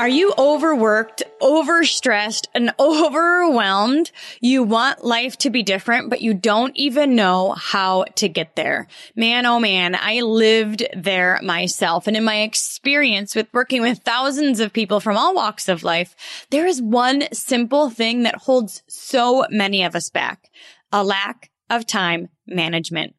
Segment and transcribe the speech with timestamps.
[0.00, 4.10] Are you overworked, overstressed, and overwhelmed?
[4.40, 8.86] You want life to be different, but you don't even know how to get there.
[9.14, 12.06] Man, oh man, I lived there myself.
[12.06, 16.16] And in my experience with working with thousands of people from all walks of life,
[16.48, 20.48] there is one simple thing that holds so many of us back.
[20.90, 23.14] A lack of time management.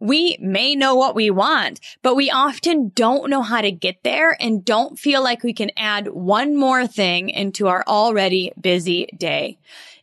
[0.00, 4.36] We may know what we want, but we often don't know how to get there
[4.40, 9.58] and don't feel like we can add one more thing into our already busy day.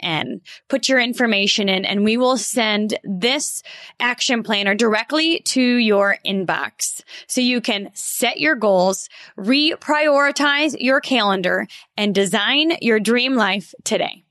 [0.00, 0.40] N.
[0.68, 3.62] Put your information in and we will send this
[4.00, 7.00] action planner directly to your inbox.
[7.26, 9.08] So you can set your goals,
[9.38, 11.66] reprioritize your calendar
[11.96, 14.24] and design your dream life today.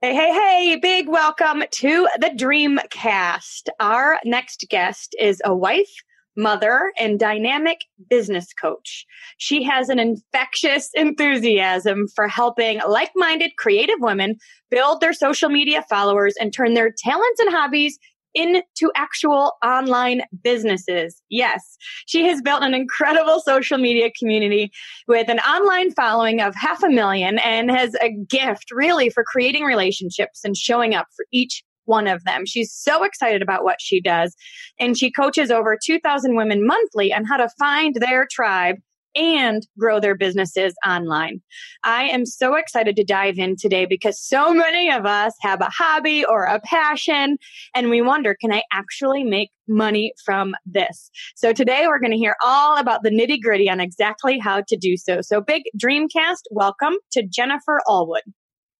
[0.00, 3.68] Hey, hey, hey, big welcome to the Dreamcast.
[3.80, 5.94] Our next guest is a wife
[6.36, 9.06] mother, and dynamic business coach.
[9.38, 14.36] She has an infectious enthusiasm for helping like minded creative women
[14.70, 17.98] build their social media followers and turn their talents and hobbies
[18.34, 21.22] into actual online businesses.
[21.30, 21.76] Yes,
[22.06, 24.72] she has built an incredible social media community
[25.06, 29.64] with an online following of half a million and has a gift really for creating
[29.64, 32.44] relationships and showing up for each one of them.
[32.46, 34.34] She's so excited about what she does.
[34.78, 38.76] And she coaches over 2,000 women monthly on how to find their tribe
[39.16, 41.40] and grow their businesses online.
[41.84, 45.70] I am so excited to dive in today because so many of us have a
[45.70, 47.36] hobby or a passion
[47.74, 51.10] and we wonder, can I actually make money from this?
[51.36, 54.76] So today we're going to hear all about the nitty gritty on exactly how to
[54.76, 55.20] do so.
[55.20, 58.22] So big Dreamcast, welcome to Jennifer Allwood.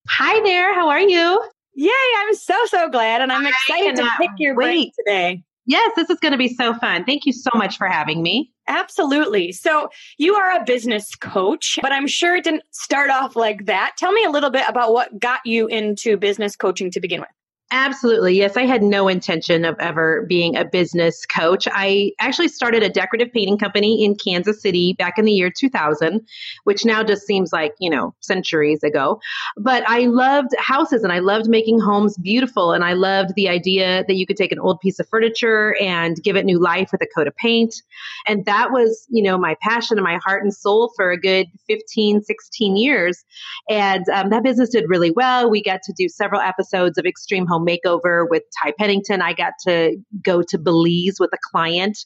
[0.09, 0.73] Hi there.
[0.73, 1.54] How are you?
[1.75, 3.21] Yay, I'm so, so glad.
[3.21, 5.43] And I'm excited to pick your brain today.
[5.67, 7.05] Yes, this is going to be so fun.
[7.05, 8.51] Thank you so much for having me.
[8.67, 9.51] Absolutely.
[9.51, 13.93] So, you are a business coach, but I'm sure it didn't start off like that.
[13.97, 17.29] Tell me a little bit about what got you into business coaching to begin with.
[17.71, 18.37] Absolutely.
[18.37, 21.67] Yes, I had no intention of ever being a business coach.
[21.71, 26.21] I actually started a decorative painting company in Kansas City back in the year 2000,
[26.65, 29.19] which now just seems like, you know, centuries ago.
[29.57, 32.71] But I loved houses and I loved making homes beautiful.
[32.71, 36.21] And I loved the idea that you could take an old piece of furniture and
[36.21, 37.81] give it new life with a coat of paint.
[38.27, 41.47] And that was, you know, my passion and my heart and soul for a good
[41.65, 43.25] 15, 16 years.
[43.71, 45.49] And um, that business did really well.
[45.49, 49.21] We got to do several episodes of Extreme Home home makeover with Ty Pennington.
[49.21, 51.97] I got to go to Belize with a client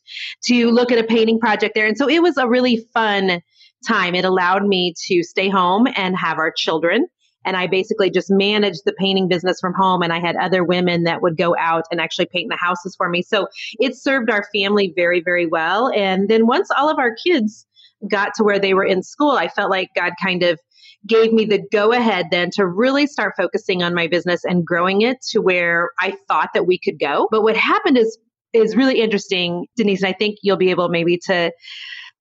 [0.45, 1.87] to look at a painting project there.
[1.87, 3.41] And so it was a really fun
[3.87, 4.15] time.
[4.15, 7.07] It allowed me to stay home and have our children.
[7.45, 10.01] And I basically just managed the painting business from home.
[10.01, 13.07] And I had other women that would go out and actually paint the houses for
[13.07, 13.21] me.
[13.21, 13.47] So
[13.79, 15.89] it served our family very, very well.
[15.89, 17.65] And then once all of our kids
[18.09, 20.59] got to where they were in school, I felt like God kind of
[21.07, 25.01] gave me the go ahead then to really start focusing on my business and growing
[25.01, 27.27] it to where I thought that we could go.
[27.31, 28.17] But what happened is
[28.51, 31.51] is really interesting, Denise, and I think you'll be able maybe to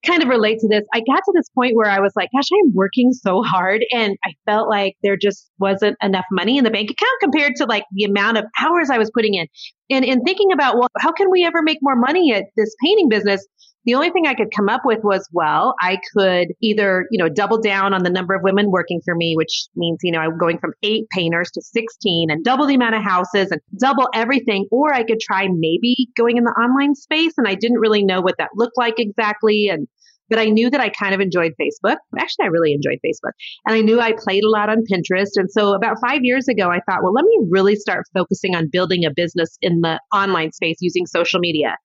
[0.07, 0.85] kind of relate to this.
[0.95, 4.17] I got to this point where I was like, gosh, I'm working so hard and
[4.25, 7.85] I felt like there just wasn't enough money in the bank account compared to like
[7.93, 9.47] the amount of hours I was putting in.
[9.91, 13.09] And in thinking about, well, how can we ever make more money at this painting
[13.09, 13.45] business?
[13.89, 17.31] The only thing I could come up with was, well, I could either, you know,
[17.31, 20.37] double down on the number of women working for me, which means, you know, I'm
[20.37, 24.67] going from eight painters to 16 and double the amount of houses and double everything.
[24.71, 27.33] Or I could try maybe going in the online space.
[27.39, 29.71] And I didn't really know what that looked like exactly.
[29.73, 29.89] And
[30.29, 31.97] but I knew that I kind of enjoyed Facebook.
[32.19, 33.33] Actually, I really enjoyed Facebook.
[33.65, 35.31] And I knew I played a lot on Pinterest.
[35.37, 38.69] And so about five years ago, I thought, well, let me really start focusing on
[38.71, 41.77] building a business in the online space using social media.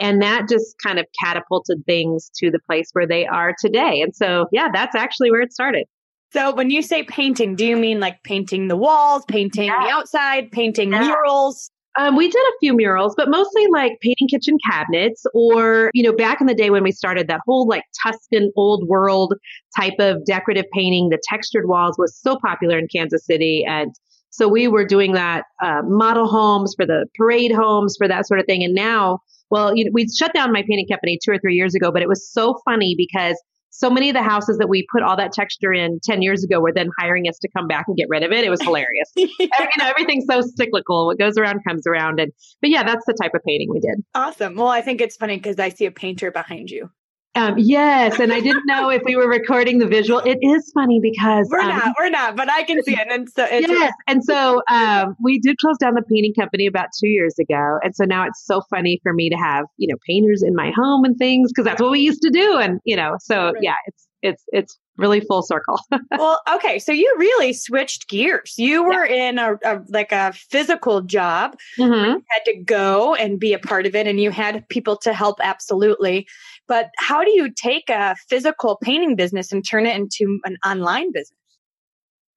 [0.00, 4.00] And that just kind of catapulted things to the place where they are today.
[4.00, 5.86] And so, yeah, that's actually where it started.
[6.32, 9.84] So when you say painting, do you mean like painting the walls, painting yeah.
[9.84, 11.06] the outside, painting yeah.
[11.06, 11.70] murals?
[11.98, 16.12] Um, we did a few murals, but mostly like painting kitchen cabinets or, you know,
[16.12, 19.34] back in the day when we started that whole like Tuscan old world
[19.76, 23.64] type of decorative painting, the textured walls was so popular in Kansas City.
[23.66, 23.92] And
[24.30, 28.38] so we were doing that uh, model homes for the parade homes for that sort
[28.38, 28.62] of thing.
[28.62, 29.18] And now,
[29.50, 32.02] well, you know, we shut down my painting company two or three years ago, but
[32.02, 35.32] it was so funny because so many of the houses that we put all that
[35.32, 38.22] texture in 10 years ago were then hiring us to come back and get rid
[38.22, 38.44] of it.
[38.44, 39.10] It was hilarious.
[39.16, 41.06] you know, everything's so cyclical.
[41.06, 42.20] What goes around comes around.
[42.20, 44.04] And, but yeah, that's the type of painting we did.
[44.14, 44.56] Awesome.
[44.56, 46.90] Well, I think it's funny because I see a painter behind you.
[47.36, 50.18] Um, yes, and I didn't know if we were recording the visual.
[50.20, 53.06] It is funny because we're um, not, we're not, but I can see it.
[53.08, 57.08] And so, yes, and so um, we did close down the painting company about two
[57.08, 60.42] years ago, and so now it's so funny for me to have you know painters
[60.42, 63.16] in my home and things because that's what we used to do, and you know,
[63.20, 63.54] so right.
[63.62, 65.80] yeah, it's it's it's really full circle.
[66.18, 68.54] well, okay, so you really switched gears.
[68.58, 69.28] You were yeah.
[69.28, 71.56] in a, a, like a physical job.
[71.78, 72.10] Mm-hmm.
[72.10, 75.12] You had to go and be a part of it, and you had people to
[75.12, 75.38] help.
[75.42, 76.28] Absolutely,
[76.70, 81.10] but how do you take a physical painting business and turn it into an online
[81.12, 81.36] business?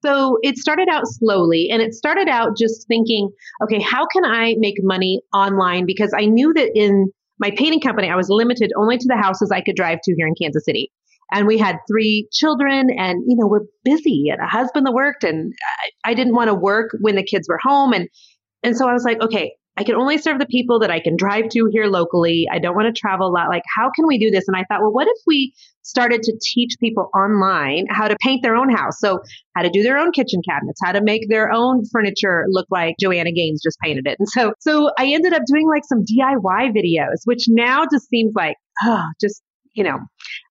[0.04, 3.30] So it started out slowly and it started out just thinking,
[3.62, 5.86] okay, how can I make money online?
[5.86, 9.52] Because I knew that in my painting company, I was limited only to the houses
[9.52, 10.90] I could drive to here in Kansas City
[11.32, 15.24] and we had three children and you know we're busy and a husband that worked
[15.24, 15.54] and
[16.04, 18.08] I, I didn't want to work when the kids were home and
[18.62, 21.16] and so I was like okay I can only serve the people that I can
[21.16, 22.46] drive to here locally.
[22.50, 23.48] I don't want to travel a lot.
[23.48, 24.44] Like, how can we do this?
[24.46, 28.42] And I thought, well, what if we started to teach people online how to paint
[28.42, 29.00] their own house?
[29.00, 29.20] So,
[29.56, 32.96] how to do their own kitchen cabinets, how to make their own furniture look like
[33.00, 34.16] Joanna Gaines just painted it.
[34.18, 38.32] And so, so I ended up doing like some DIY videos, which now just seems
[38.34, 39.42] like, oh, just
[39.74, 39.98] you know,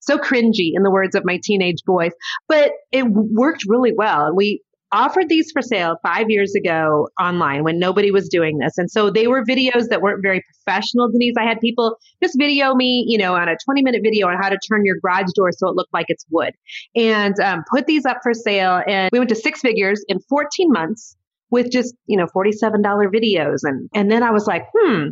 [0.02, 2.12] so cringy in the words of my teenage boys,
[2.50, 4.26] but it worked really well.
[4.26, 4.62] And we
[4.94, 8.78] offered these for sale five years ago online when nobody was doing this.
[8.78, 11.36] And so they were videos that weren't very professional, Denise.
[11.38, 14.50] I had people just video me, you know, on a 20 minute video on how
[14.50, 16.54] to turn your garage door so it looked like it's wood
[16.96, 18.82] and um, put these up for sale.
[18.88, 21.18] And we went to six figures in 14 months
[21.50, 23.60] with just, you know, $47 videos.
[23.64, 25.10] And, and then I was like, hmm,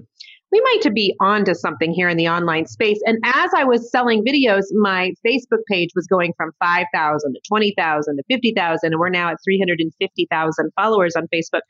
[0.51, 3.00] we might be onto something here in the online space.
[3.06, 8.18] And as I was selling videos, my Facebook page was going from 5,000 to 20,000
[8.18, 8.80] to 50,000.
[8.83, 11.62] And we're now at 350,000 followers on Facebook.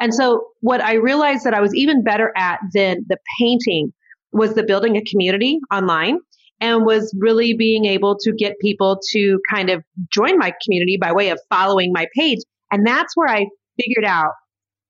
[0.00, 3.92] And so what I realized that I was even better at than the painting
[4.30, 6.18] was the building a community online
[6.60, 9.82] and was really being able to get people to kind of
[10.12, 12.38] join my community by way of following my page.
[12.70, 13.46] And that's where I
[13.80, 14.32] figured out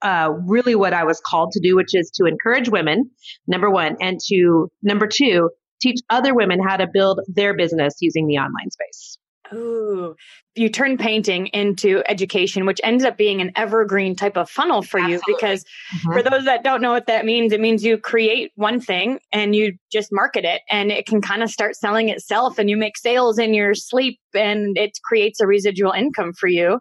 [0.03, 3.11] uh, really what I was called to do, which is to encourage women,
[3.47, 5.51] number one, and to number two,
[5.81, 9.19] teach other women how to build their business using the online space.
[9.53, 10.15] Ooh,
[10.55, 15.01] you turn painting into education, which ends up being an evergreen type of funnel for
[15.01, 15.25] Absolutely.
[15.27, 15.37] you.
[15.37, 16.13] Because mm-hmm.
[16.13, 19.55] for those that don't know what that means, it means you create one thing and
[19.55, 22.99] you just market it and it can kind of start selling itself and you make
[22.99, 26.81] sales in your sleep and it creates a residual income for you.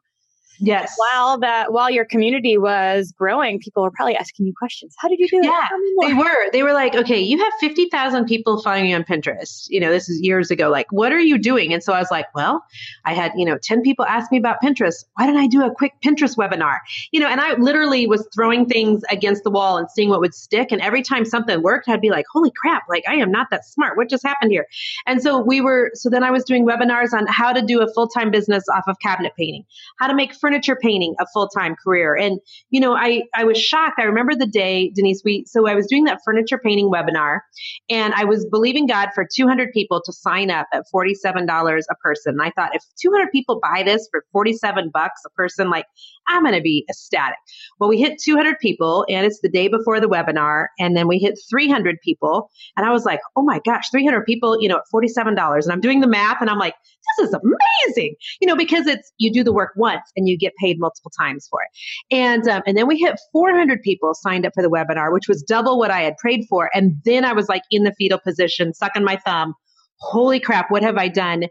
[0.60, 0.94] Yes.
[0.98, 4.96] While that while your community was growing, people were probably asking you questions.
[4.98, 5.70] How did you do yeah, it?
[6.02, 6.52] Yeah, they were.
[6.52, 9.68] They were like, okay, you have fifty thousand people following you on Pinterest.
[9.70, 10.70] You know, this is years ago.
[10.70, 11.74] Like, what are you doing?
[11.74, 12.64] And so I was like, well,
[13.06, 15.06] I had you know ten people ask me about Pinterest.
[15.16, 16.78] Why didn't I do a quick Pinterest webinar?
[17.12, 20.34] You know, and I literally was throwing things against the wall and seeing what would
[20.34, 20.72] stick.
[20.72, 22.84] And every time something worked, I'd be like, holy crap!
[22.90, 23.98] Like, I am not that smart.
[23.98, 24.66] What just happened here?
[25.06, 25.92] And so we were.
[25.94, 28.84] So then I was doing webinars on how to do a full time business off
[28.88, 29.66] of cabinet painting,
[30.00, 32.16] how to make furniture painting a full-time career.
[32.16, 32.40] And,
[32.70, 34.00] you know, I, I was shocked.
[34.00, 37.40] I remember the day, Denise, we, so I was doing that furniture painting webinar
[37.90, 41.46] and I was believing God for 200 people to sign up at $47
[41.90, 42.34] a person.
[42.34, 45.86] And I thought if 200 people buy this for 47 bucks a person, like
[46.30, 47.38] I'm going to be ecstatic.
[47.80, 50.68] Well, we hit 200 people and it's the day before the webinar.
[50.80, 52.50] And then we hit 300 people.
[52.78, 55.28] And I was like, oh my gosh, 300 people, you know, at $47.
[55.38, 56.76] And I'm doing the math and I'm like,
[57.18, 60.54] this is amazing, you know, because it's, you do the work once and you get
[60.60, 62.16] paid multiple times for it.
[62.16, 65.44] And, um, and then we hit 400 people signed up for the webinar, which was
[65.44, 66.70] double what I had prayed for.
[66.74, 69.54] And then I was like in the fetal position, sucking my thumb.
[70.00, 71.46] Holy crap, what have I done?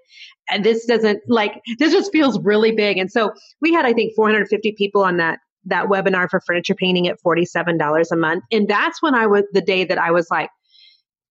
[0.48, 2.96] And this doesn't like, this just feels really big.
[2.96, 7.08] And so we had, I think, 450 people on that that webinar for furniture painting
[7.08, 8.44] at $47 a month.
[8.52, 10.48] And that's when I was the day that I was like,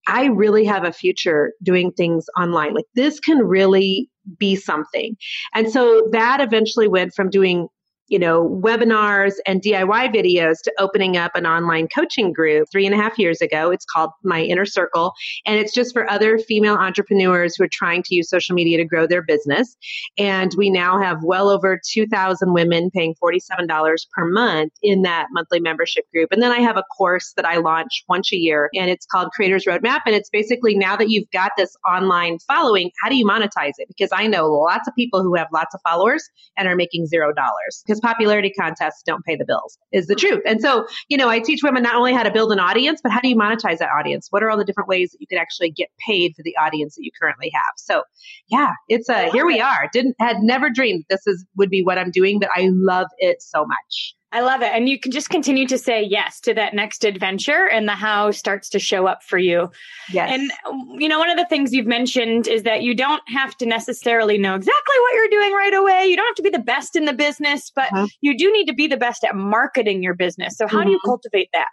[0.06, 2.74] I really have a future doing things online.
[2.74, 4.08] Like this can really
[4.38, 5.16] be something.
[5.54, 7.68] And so that eventually went from doing
[8.08, 12.94] you know, webinars and DIY videos to opening up an online coaching group three and
[12.94, 13.70] a half years ago.
[13.70, 15.12] It's called My Inner Circle.
[15.44, 18.84] And it's just for other female entrepreneurs who are trying to use social media to
[18.84, 19.76] grow their business.
[20.16, 25.60] And we now have well over 2,000 women paying $47 per month in that monthly
[25.60, 26.30] membership group.
[26.30, 29.30] And then I have a course that I launch once a year and it's called
[29.32, 30.00] Creators Roadmap.
[30.06, 33.88] And it's basically now that you've got this online following, how do you monetize it?
[33.88, 36.22] Because I know lots of people who have lots of followers
[36.56, 40.42] and are making zero dollars because popularity contests don't pay the bills is the truth.
[40.46, 43.12] And so, you know, I teach women not only how to build an audience, but
[43.12, 44.28] how do you monetize that audience?
[44.30, 46.96] What are all the different ways that you could actually get paid for the audience
[46.96, 47.72] that you currently have?
[47.76, 48.02] So
[48.48, 49.88] yeah, it's a, here we are.
[49.92, 53.42] Didn't, had never dreamed this is, would be what I'm doing, but I love it
[53.42, 54.15] so much.
[54.32, 54.70] I love it.
[54.74, 58.32] And you can just continue to say yes to that next adventure and the how
[58.32, 59.70] starts to show up for you.
[60.12, 60.30] Yes.
[60.32, 60.50] And,
[61.00, 64.36] you know, one of the things you've mentioned is that you don't have to necessarily
[64.36, 66.06] know exactly what you're doing right away.
[66.06, 68.08] You don't have to be the best in the business, but uh-huh.
[68.20, 70.56] you do need to be the best at marketing your business.
[70.56, 70.86] So how mm-hmm.
[70.86, 71.08] do you mm-hmm.
[71.08, 71.68] cultivate that?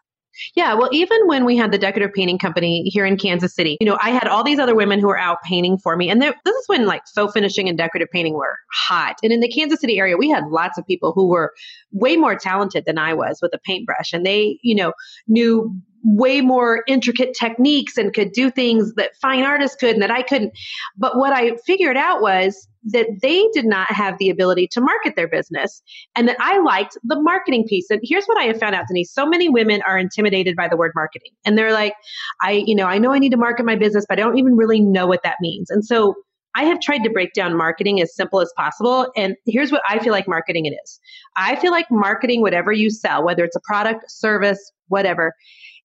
[0.56, 3.86] Yeah, well, even when we had the decorative painting company here in Kansas City, you
[3.86, 6.10] know, I had all these other women who were out painting for me.
[6.10, 9.16] And this is when like faux finishing and decorative painting were hot.
[9.24, 11.54] And in the Kansas City area, we had lots of people who were
[11.92, 14.14] way more talented than I was with a paintbrush.
[14.14, 14.94] And they, you know,
[15.28, 20.12] knew way more intricate techniques and could do things that fine artists could and that
[20.12, 20.54] I couldn't.
[20.98, 25.16] But what I figured out was that they did not have the ability to market
[25.16, 25.82] their business
[26.16, 27.90] and that I liked the marketing piece.
[27.90, 29.14] And here's what I have found out, Denise.
[29.14, 31.94] So many women are intimidated by the word marketing and they're like,
[32.42, 34.58] I, you know, I know I need to market my business, but I don't even
[34.58, 35.70] really know what that means.
[35.70, 36.16] And so
[36.56, 39.12] I have tried to break down marketing as simple as possible.
[39.16, 41.00] And here's what I feel like marketing it is.
[41.36, 45.34] I feel like marketing whatever you sell, whether it's a product, service, whatever,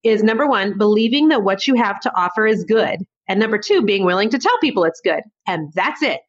[0.02, 3.00] is number one, believing that what you have to offer is good.
[3.28, 5.22] And number two, being willing to tell people it's good.
[5.46, 6.20] And that's it.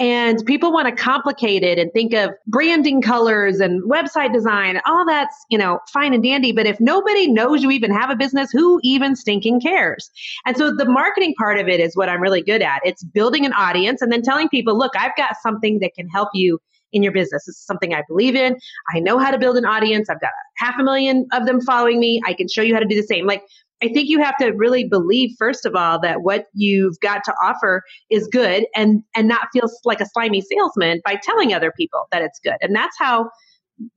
[0.00, 4.80] And people want to complicate it and think of branding colors and website design.
[4.86, 6.50] All that's, you know, fine and dandy.
[6.50, 10.10] But if nobody knows you even have a business, who even stinking cares?
[10.44, 12.80] And so the marketing part of it is what I'm really good at.
[12.84, 16.30] It's building an audience and then telling people, look, I've got something that can help
[16.34, 16.58] you
[16.94, 17.44] in your business.
[17.44, 18.56] This is something I believe in.
[18.94, 20.08] I know how to build an audience.
[20.08, 22.22] I've got half a million of them following me.
[22.24, 23.26] I can show you how to do the same.
[23.26, 23.42] Like,
[23.82, 27.34] I think you have to really believe, first of all, that what you've got to
[27.42, 32.06] offer is good and, and not feel like a slimy salesman by telling other people
[32.10, 32.56] that it's good.
[32.62, 33.28] And that's how,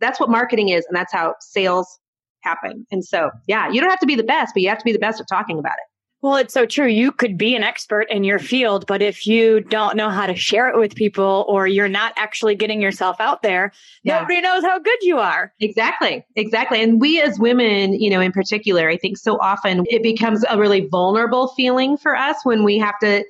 [0.02, 0.86] that's what marketing is.
[0.90, 1.88] And that's how sales
[2.42, 2.86] happen.
[2.92, 4.94] And so, yeah, you don't have to be the best, but you have to be
[4.94, 5.97] the best at talking about it.
[6.28, 6.88] Well, it's so true.
[6.88, 10.36] You could be an expert in your field, but if you don't know how to
[10.36, 13.72] share it with people or you're not actually getting yourself out there,
[14.04, 14.20] yeah.
[14.20, 15.54] nobody knows how good you are.
[15.62, 16.26] Exactly.
[16.36, 16.84] Exactly.
[16.84, 20.60] And we as women, you know, in particular, I think so often it becomes a
[20.60, 23.24] really vulnerable feeling for us when we have to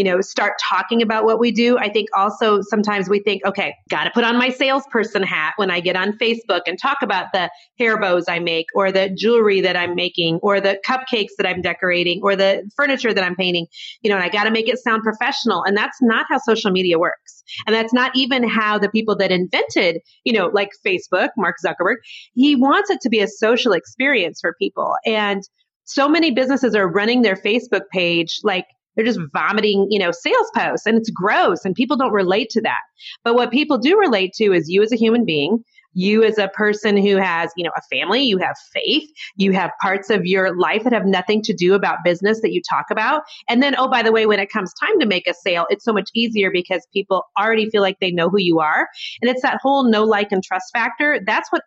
[0.00, 1.76] you know, start talking about what we do.
[1.76, 5.70] I think also sometimes we think, okay, got to put on my salesperson hat when
[5.70, 9.60] I get on Facebook and talk about the hair bows I make or the jewelry
[9.60, 13.66] that I'm making or the cupcakes that I'm decorating or the furniture that I'm painting,
[14.00, 15.64] you know, and I got to make it sound professional.
[15.64, 17.42] And that's not how social media works.
[17.66, 21.96] And that's not even how the people that invented, you know, like Facebook, Mark Zuckerberg,
[22.32, 24.94] he wants it to be a social experience for people.
[25.04, 25.42] And
[25.84, 30.50] so many businesses are running their Facebook page like they're just vomiting, you know, sales
[30.54, 32.80] posts and it's gross and people don't relate to that.
[33.24, 36.48] But what people do relate to is you as a human being, you as a
[36.48, 40.56] person who has, you know, a family, you have faith, you have parts of your
[40.56, 43.22] life that have nothing to do about business that you talk about.
[43.48, 45.84] And then, oh, by the way, when it comes time to make a sale, it's
[45.84, 48.88] so much easier because people already feel like they know who you are.
[49.20, 51.20] And it's that whole know, like, and trust factor.
[51.26, 51.62] That's what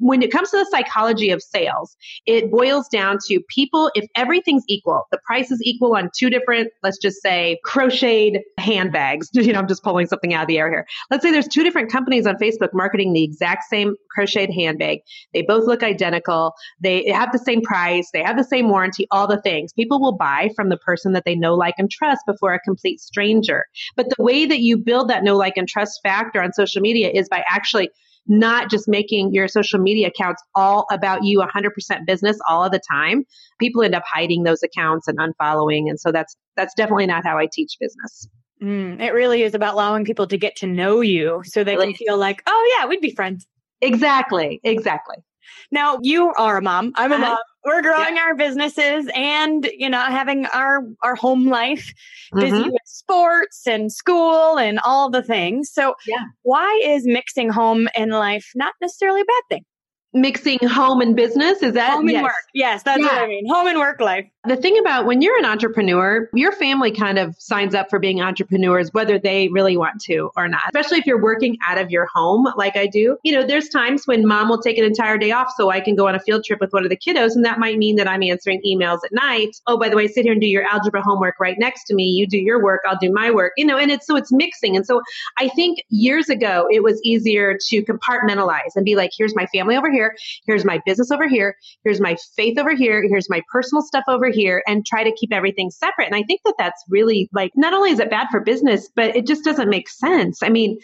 [0.00, 4.64] when it comes to the psychology of sales, it boils down to people, if everything's
[4.68, 9.30] equal, the price is equal on two different, let's just say crocheted handbags.
[9.44, 10.86] You know, I'm just pulling something out of the air here.
[11.10, 15.00] Let's say there's two different companies on Facebook marketing the exact same crocheted handbag.
[15.34, 16.54] They both look identical.
[16.80, 18.08] They have the same price.
[18.12, 19.74] They have the same warranty, all the things.
[19.74, 23.00] People will buy from the person that they know, like, and trust before a complete
[23.00, 23.66] stranger.
[23.96, 27.10] But the way that you build that know, like, and trust factor on social media
[27.12, 27.90] is by actually
[28.26, 32.80] not just making your social media accounts all about you 100% business all of the
[32.90, 33.24] time.
[33.58, 37.38] People end up hiding those accounts and unfollowing and so that's that's definitely not how
[37.38, 38.28] i teach business.
[38.62, 41.94] Mm, it really is about allowing people to get to know you so they can
[41.94, 43.46] feel like oh yeah we'd be friends.
[43.80, 45.16] Exactly exactly.
[45.70, 46.92] Now you are a mom.
[46.94, 47.24] I'm a uh-huh.
[47.24, 51.92] mom we're growing our businesses and you know having our our home life
[52.34, 52.70] busy mm-hmm.
[52.70, 55.70] with sports and school and all the things.
[55.72, 56.24] So yeah.
[56.42, 59.64] why is mixing home and life not necessarily a bad thing?
[60.12, 61.62] Mixing home and business?
[61.62, 62.22] Is that home and yes.
[62.22, 62.32] work.
[62.52, 63.06] Yes that's yeah.
[63.06, 63.46] what i mean.
[63.48, 67.34] Home and work life The thing about when you're an entrepreneur, your family kind of
[67.38, 71.22] signs up for being entrepreneurs, whether they really want to or not, especially if you're
[71.22, 73.16] working out of your home like I do.
[73.24, 75.96] You know, there's times when mom will take an entire day off so I can
[75.96, 77.34] go on a field trip with one of the kiddos.
[77.34, 79.56] And that might mean that I'm answering emails at night.
[79.66, 82.04] Oh, by the way, sit here and do your algebra homework right next to me.
[82.04, 84.76] You do your work, I'll do my work, you know, and it's so it's mixing.
[84.76, 85.00] And so
[85.38, 89.74] I think years ago, it was easier to compartmentalize and be like, here's my family
[89.74, 90.14] over here.
[90.46, 91.56] Here's my business over here.
[91.82, 93.02] Here's my faith over here.
[93.08, 96.06] Here's my personal stuff over here and try to keep everything separate.
[96.06, 99.16] And I think that that's really like, not only is it bad for business, but
[99.16, 100.42] it just doesn't make sense.
[100.42, 100.78] I mean,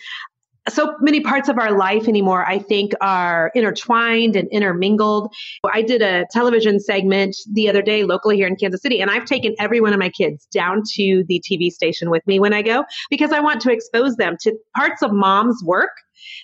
[0.69, 5.33] so many parts of our life anymore, I think, are intertwined and intermingled.
[5.73, 9.25] I did a television segment the other day locally here in Kansas City, and I've
[9.25, 12.63] taken every one of my kids down to the TV station with me when I
[12.63, 15.91] go because I want to expose them to parts of mom's work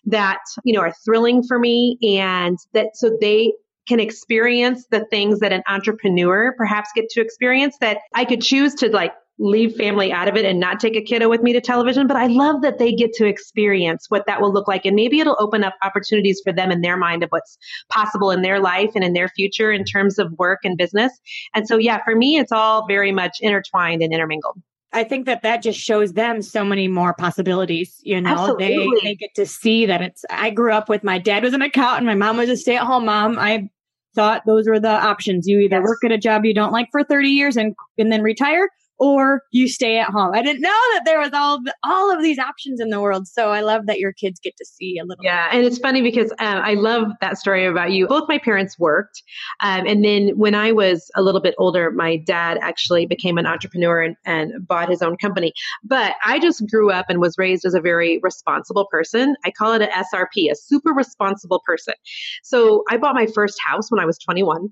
[0.06, 3.52] that, you know, are thrilling for me and that so they
[3.86, 8.74] can experience the things that an entrepreneur perhaps get to experience that I could choose
[8.76, 11.60] to like leave family out of it and not take a kiddo with me to
[11.60, 14.86] television, but I love that they get to experience what that will look like.
[14.86, 17.58] And maybe it'll open up opportunities for them in their mind of what's
[17.90, 21.12] possible in their life and in their future in terms of work and business.
[21.54, 24.56] And so, yeah, for me, it's all very much intertwined and intermingled.
[24.92, 28.00] I think that that just shows them so many more possibilities.
[28.02, 30.24] You know, they they get to see that it's.
[30.30, 32.84] I grew up with my dad was an accountant, my mom was a stay at
[32.84, 33.38] home mom.
[33.38, 33.68] I
[34.16, 35.46] thought those were the options.
[35.46, 35.84] You either yes.
[35.84, 39.42] work at a job you don't like for 30 years and and then retire, or
[39.50, 40.32] you stay at home.
[40.34, 43.26] I didn't know that there was all all of these options in the world.
[43.28, 45.24] So I love that your kids get to see a little.
[45.24, 48.06] Yeah, and it's funny because um, I love that story about you.
[48.06, 49.22] Both my parents worked,
[49.60, 53.46] um, and then when I was a little bit older, my dad actually became an
[53.46, 55.52] entrepreneur and, and bought his own company.
[55.84, 59.36] But I just grew up and was raised as a very responsible person.
[59.44, 61.94] I call it a SRP, a super responsible person.
[62.42, 64.68] So I bought my first house when I was 21.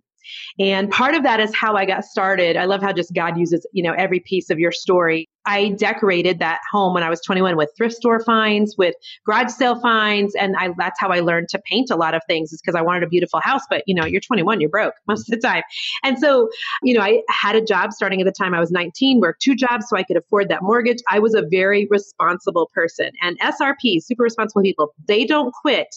[0.59, 2.57] And part of that is how I got started.
[2.57, 5.29] I love how just God uses, you know, every piece of your story.
[5.47, 8.95] I decorated that home when I was 21 with thrift store finds, with
[9.27, 12.53] garage sale finds, and I, that's how I learned to paint a lot of things.
[12.53, 15.29] Is because I wanted a beautiful house, but you know, you're 21, you're broke most
[15.29, 15.63] of the time.
[16.03, 16.49] And so,
[16.83, 19.55] you know, I had a job starting at the time I was 19, worked two
[19.55, 20.99] jobs so I could afford that mortgage.
[21.11, 25.95] I was a very responsible person, and SRP, super responsible people, they don't quit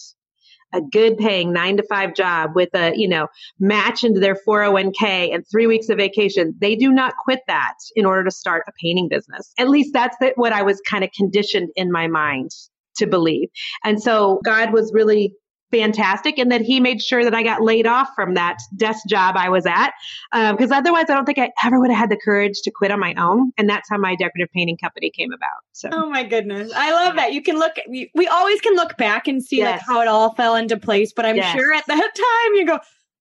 [0.72, 5.34] a good paying nine to five job with a, you know, match into their 401k
[5.34, 6.54] and three weeks of vacation.
[6.60, 9.52] They do not quit that in order to start a painting business.
[9.58, 12.50] At least that's what I was kind of conditioned in my mind
[12.96, 13.48] to believe.
[13.84, 15.34] And so God was really
[15.70, 19.36] fantastic and that he made sure that I got laid off from that desk job
[19.36, 19.92] I was at.
[20.32, 22.90] Because um, otherwise, I don't think I ever would have had the courage to quit
[22.90, 23.52] on my own.
[23.58, 25.48] And that's how my decorative painting company came about.
[25.72, 27.32] So, oh my goodness, I love that.
[27.32, 29.78] You can look, we, we always can look back and see yes.
[29.78, 31.12] like how it all fell into place.
[31.14, 31.54] But I'm yes.
[31.54, 32.78] sure at that time you go,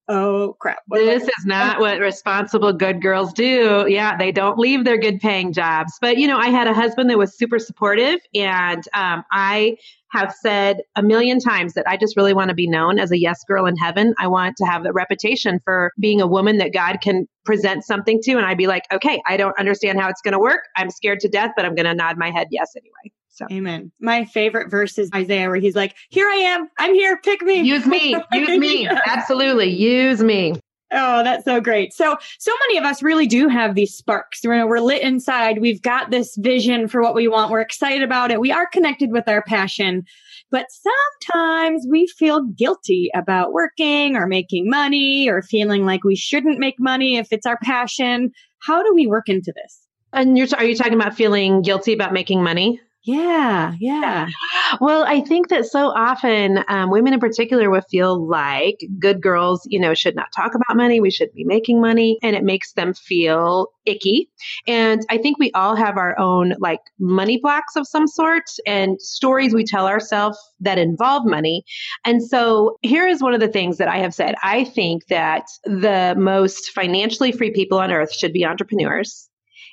[0.07, 0.79] oh crap.
[0.87, 3.85] What this is not what responsible good girls do.
[3.87, 5.93] Yeah, they don't leave their good paying jobs.
[6.01, 9.77] But, you know, I had a husband that was super supportive, and um, I
[10.11, 13.19] have said a million times that I just really want to be known as a
[13.19, 14.13] yes girl in heaven.
[14.17, 18.21] I want to have the reputation for being a woman that God can present something
[18.23, 18.33] to.
[18.33, 20.61] And I'd be like, okay, I don't understand how it's going to work.
[20.77, 23.13] I'm scared to death, but I'm going to nod my head yes anyway.
[23.37, 23.45] So.
[23.51, 23.91] Amen.
[24.01, 26.67] My favorite verse is Isaiah, where he's like, Here I am.
[26.79, 27.19] I'm here.
[27.23, 27.61] Pick me.
[27.61, 28.15] Use me.
[28.33, 28.89] Use me.
[29.05, 29.69] Absolutely.
[29.69, 30.55] Use me.
[30.91, 31.93] Oh, that's so great.
[31.93, 34.39] So, so many of us really do have these sparks.
[34.43, 35.59] We're, we're lit inside.
[35.59, 37.51] We've got this vision for what we want.
[37.51, 38.39] We're excited about it.
[38.39, 40.03] We are connected with our passion,
[40.49, 46.57] but sometimes we feel guilty about working or making money or feeling like we shouldn't
[46.57, 48.31] make money if it's our passion.
[48.59, 49.81] How do we work into this?
[50.13, 52.79] And you're, are you talking about feeling guilty about making money?
[53.07, 54.27] Yeah, yeah.
[54.81, 59.61] Well, I think that so often um, women in particular will feel like good girls,
[59.65, 60.99] you know, should not talk about money.
[60.99, 62.19] We should be making money.
[62.21, 64.29] And it makes them feel icky.
[64.67, 69.01] And I think we all have our own like money blocks of some sort and
[69.01, 71.63] stories we tell ourselves that involve money.
[72.03, 74.35] And so here is one of the things that I have said.
[74.43, 79.29] I think that the most financially free people on earth should be entrepreneurs.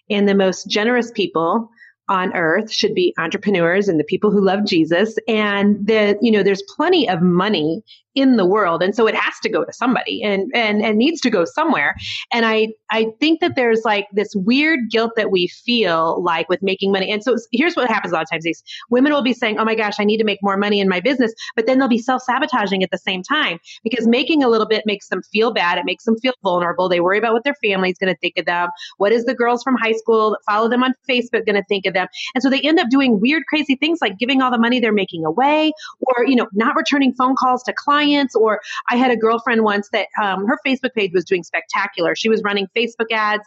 [0.09, 1.68] And the most generous people
[2.09, 5.17] on earth should be entrepreneurs and the people who love Jesus.
[5.27, 7.83] And the, you know, there's plenty of money
[8.14, 8.83] in the world.
[8.83, 11.96] And so it has to go to somebody and, and, and needs to go somewhere.
[12.33, 16.62] And I, I think that there's like this weird guilt that we feel like with
[16.62, 17.11] making money.
[17.11, 18.44] And so here's what happens a lot of times.
[18.44, 20.88] These women will be saying, Oh my gosh, I need to make more money in
[20.88, 21.35] my business.
[21.57, 24.85] But then they'll be self sabotaging at the same time because making a little bit
[24.87, 25.79] makes them feel bad.
[25.79, 26.88] It makes them feel vulnerable.
[26.88, 28.68] They worry about what their family's going to think of them.
[28.98, 31.87] What is the girls from high school that follow them on Facebook going to think
[31.87, 32.07] of them?
[32.35, 34.92] And so they end up doing weird, crazy things like giving all the money they're
[34.92, 38.35] making away or, you know, not returning phone calls to clients clients.
[38.35, 42.14] Or I had a girlfriend once that um, her Facebook page was doing spectacular.
[42.14, 43.45] She was running Facebook ads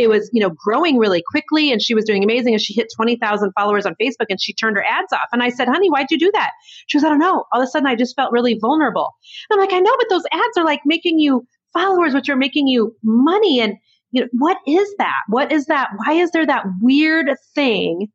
[0.00, 2.88] it was, you know, growing really quickly and she was doing amazing and she hit
[2.94, 5.28] 20,000 followers on Facebook and she turned her ads off.
[5.30, 6.52] And I said, honey, why'd you do that?
[6.86, 7.44] She goes, I don't know.
[7.52, 9.10] All of a sudden I just felt really vulnerable.
[9.50, 12.36] And I'm like, I know, but those ads are like making you followers, which are
[12.36, 13.60] making you money.
[13.60, 13.74] And,
[14.10, 15.20] you know, what is that?
[15.28, 15.90] What is that?
[15.96, 18.08] Why is there that weird thing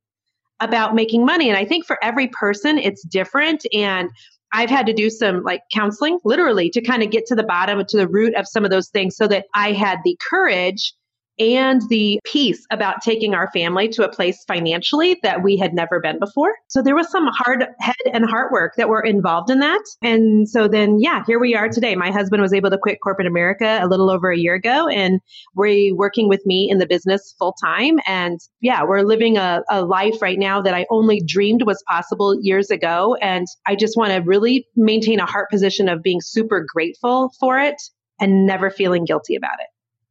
[0.59, 1.49] about making money?
[1.49, 3.63] And I think for every person, it's different.
[3.73, 4.09] And
[4.55, 7.83] I've had to do some like counseling, literally, to kind of get to the bottom,
[7.85, 10.93] to the root of some of those things so that I had the courage
[11.39, 15.99] and the peace about taking our family to a place financially that we had never
[15.99, 16.53] been before.
[16.67, 19.83] So there was some hard head and heart work that were involved in that.
[20.01, 21.95] And so then, yeah, here we are today.
[21.95, 25.19] My husband was able to quit corporate America a little over a year ago and
[25.55, 27.99] we're working with me in the business full time.
[28.07, 32.39] And yeah, we're living a, a life right now that I only dreamed was possible
[32.41, 33.15] years ago.
[33.21, 37.59] And I just want to really maintain a heart position of being super grateful for
[37.59, 37.81] it
[38.19, 39.67] and never feeling guilty about it.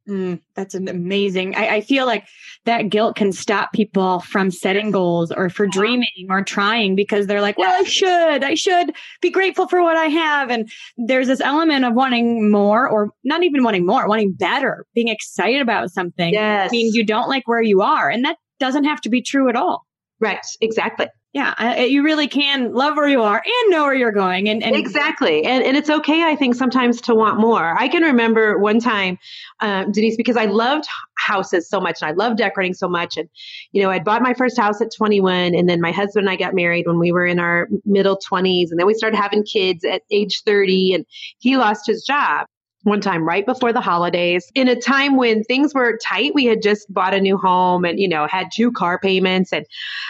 [0.07, 1.55] Mm, that's an amazing.
[1.55, 2.27] I, I, feel like
[2.65, 7.41] that guilt can stop people from setting goals or for dreaming or trying because they're
[7.41, 10.51] like, well, I should, I should be grateful for what I have.
[10.51, 15.07] And there's this element of wanting more or not even wanting more, wanting better, being
[15.07, 16.71] excited about something yes.
[16.71, 18.07] means you don't like where you are.
[18.07, 19.84] And that doesn't have to be true at all.
[20.19, 20.45] Right.
[20.61, 24.47] Exactly yeah I, you really can love where you are and know where you're going
[24.47, 28.01] and, and exactly and, and it's okay i think sometimes to want more i can
[28.01, 29.19] remember one time
[29.59, 30.85] um, denise because i loved
[31.17, 33.29] houses so much and i loved decorating so much and
[33.73, 36.37] you know i'd bought my first house at 21 and then my husband and i
[36.37, 39.83] got married when we were in our middle 20s and then we started having kids
[39.83, 41.05] at age 30 and
[41.39, 42.47] he lost his job
[42.85, 46.33] one time right before the holidays in a time when things were tight.
[46.35, 49.65] We had just bought a new home and, you know, had two car payments and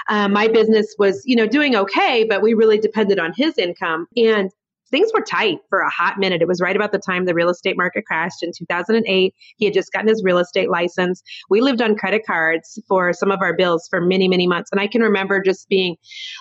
[0.10, 4.08] uh, my business was, you know, doing okay, but we really depended on his income.
[4.18, 4.52] And
[4.96, 6.42] things were tight for a hot minute.
[6.42, 9.36] It was right about the time the real estate market crashed in 2008.
[9.58, 11.22] He had just gotten his real estate license.
[11.50, 14.70] We lived on credit cards for some of our bills for many, many months.
[14.72, 15.98] And I can remember just being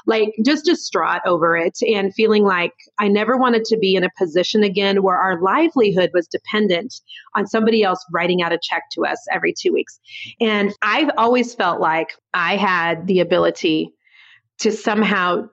[0.06, 4.10] like, just distraught over it and feeling like I never wanted to be in a
[4.16, 6.94] position again where our livelihood was dependent
[7.34, 9.98] on somebody else writing out a check to us every two weeks.
[10.40, 13.92] And I've always felt like I had the ability
[14.60, 15.48] to somehow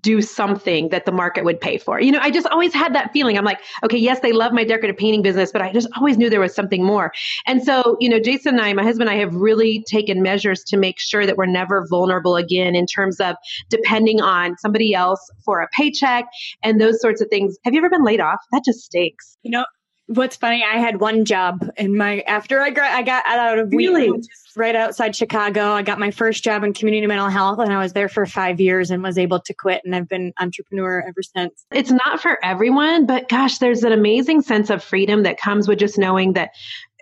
[0.00, 2.00] do something that the market would pay for.
[2.00, 3.36] You know, I just always had that feeling.
[3.36, 6.30] I'm like, okay, yes, they love my decorative painting business, but I just always knew
[6.30, 7.12] there was something more.
[7.46, 10.62] And so, you know, Jason and I, my husband and I have really taken measures
[10.64, 13.36] to make sure that we're never vulnerable again in terms of
[13.68, 16.24] depending on somebody else for a paycheck
[16.62, 17.58] and those sorts of things.
[17.64, 18.38] Have you ever been laid off?
[18.52, 19.36] That just stinks.
[19.42, 19.64] You know,
[20.06, 23.72] what's funny, I had one job in my after I got I got out of
[23.72, 24.10] really
[24.56, 25.72] right outside Chicago.
[25.72, 28.60] I got my first job in community mental health, and I was there for five
[28.60, 29.82] years and was able to quit.
[29.84, 31.64] And I've been entrepreneur ever since.
[31.70, 35.78] It's not for everyone, but gosh, there's an amazing sense of freedom that comes with
[35.78, 36.50] just knowing that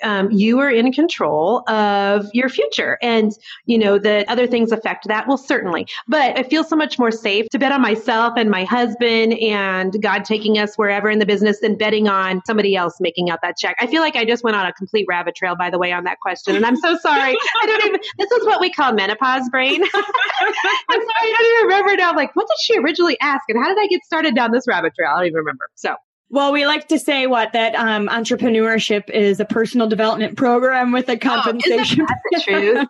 [0.04, 2.98] um, you are in control of your future.
[3.02, 3.32] And,
[3.66, 5.26] you know, the other things affect that.
[5.26, 5.86] Well, certainly.
[6.06, 10.00] But I feel so much more safe to bet on myself and my husband and
[10.02, 13.56] God taking us wherever in the business than betting on somebody else making out that
[13.56, 13.76] check.
[13.80, 16.04] I feel like I just went on a complete rabbit trail, by the way, on
[16.04, 16.54] that question.
[16.54, 17.34] And I'm so sorry.
[17.62, 19.82] I don't even, this is what we call menopause brain.
[19.94, 21.08] I'm sorry.
[21.22, 22.14] I don't even remember now.
[22.14, 23.42] Like, what did she originally ask?
[23.48, 25.10] And how did I get started down this rabbit trail?
[25.14, 25.68] I don't even remember.
[25.74, 25.94] So
[26.34, 31.08] well, we like to say what that um, entrepreneurship is a personal development program with
[31.08, 32.04] a compensation.
[32.04, 32.88] Oh, the truth?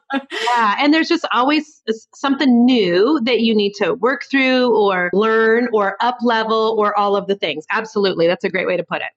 [0.56, 1.82] yeah, and there's just always
[2.14, 7.16] something new that you need to work through, or learn, or up level, or all
[7.16, 7.66] of the things.
[7.70, 9.08] Absolutely, that's a great way to put it.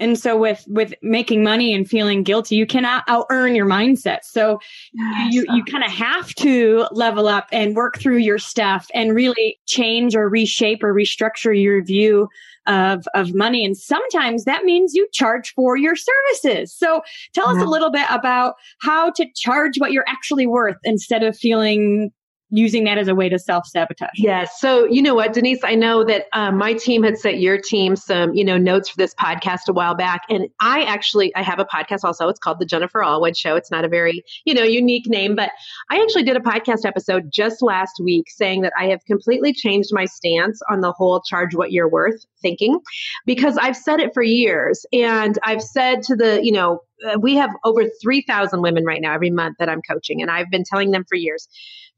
[0.00, 4.20] And so with with making money and feeling guilty, you cannot out earn your mindset.
[4.24, 4.58] So
[4.92, 5.32] yes.
[5.32, 9.60] you you kind of have to level up and work through your stuff and really
[9.66, 12.28] change or reshape or restructure your view
[12.70, 13.64] of of money.
[13.64, 16.72] And sometimes that means you charge for your services.
[16.74, 17.02] So
[17.34, 21.36] tell us a little bit about how to charge what you're actually worth instead of
[21.36, 22.12] feeling
[22.50, 24.10] using that as a way to self sabotage.
[24.16, 24.60] Yes.
[24.60, 27.96] So, you know what, Denise, I know that um, my team had sent your team
[27.96, 30.22] some, you know, notes for this podcast a while back.
[30.28, 32.28] And I actually, I have a podcast also.
[32.28, 33.56] It's called The Jennifer Allwood Show.
[33.56, 35.50] It's not a very, you know, unique name, but
[35.90, 39.90] I actually did a podcast episode just last week saying that I have completely changed
[39.92, 42.80] my stance on the whole charge what you're worth thinking
[43.26, 44.84] because I've said it for years.
[44.92, 49.14] And I've said to the, you know, Uh, we have over 3,000 women right now
[49.14, 50.20] every month that I'm coaching.
[50.22, 51.48] And I've been telling them for years,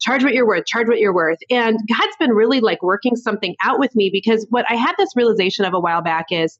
[0.01, 1.39] charge what you're worth, charge what you're worth.
[1.51, 5.17] And God's been really like working something out with me because what I had this
[5.17, 6.59] realization of a while back is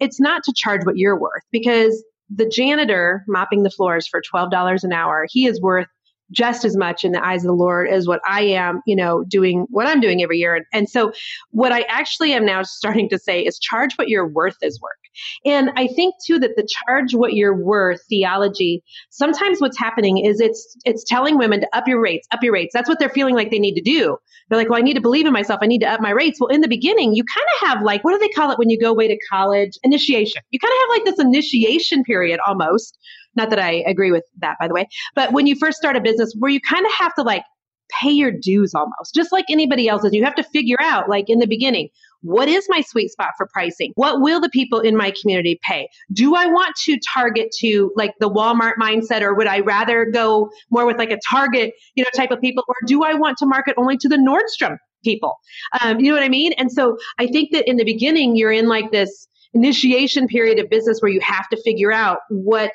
[0.00, 2.02] it's not to charge what you're worth because
[2.34, 5.88] the janitor mopping the floors for $12 an hour, he is worth
[6.30, 9.24] just as much in the eyes of the Lord as what I am, you know,
[9.24, 10.54] doing what I'm doing every year.
[10.54, 11.12] And, and so
[11.50, 14.92] what I actually am now starting to say is charge what your worth is worth.
[15.44, 20.40] And I think too that the charge what you're worth theology, sometimes what's happening is
[20.40, 22.72] it's it's telling women to up your rates, up your rates.
[22.72, 24.16] That's what they're feeling like they need to do.
[24.48, 25.60] They're like, well, I need to believe in myself.
[25.62, 26.38] I need to up my rates.
[26.40, 28.70] Well, in the beginning, you kind of have like, what do they call it when
[28.70, 29.78] you go away to college?
[29.82, 30.42] Initiation.
[30.50, 32.98] You kind of have like this initiation period almost
[33.36, 34.88] not that I agree with that, by the way.
[35.14, 37.42] But when you first start a business where you kind of have to like
[38.00, 41.38] pay your dues almost, just like anybody else's, you have to figure out, like in
[41.38, 41.88] the beginning,
[42.24, 43.92] what is my sweet spot for pricing?
[43.96, 45.88] What will the people in my community pay?
[46.12, 50.50] Do I want to target to like the Walmart mindset or would I rather go
[50.70, 52.64] more with like a target, you know, type of people?
[52.66, 55.34] Or do I want to market only to the Nordstrom people?
[55.82, 56.54] Um, you know what I mean?
[56.54, 60.70] And so I think that in the beginning, you're in like this initiation period of
[60.70, 62.72] business where you have to figure out what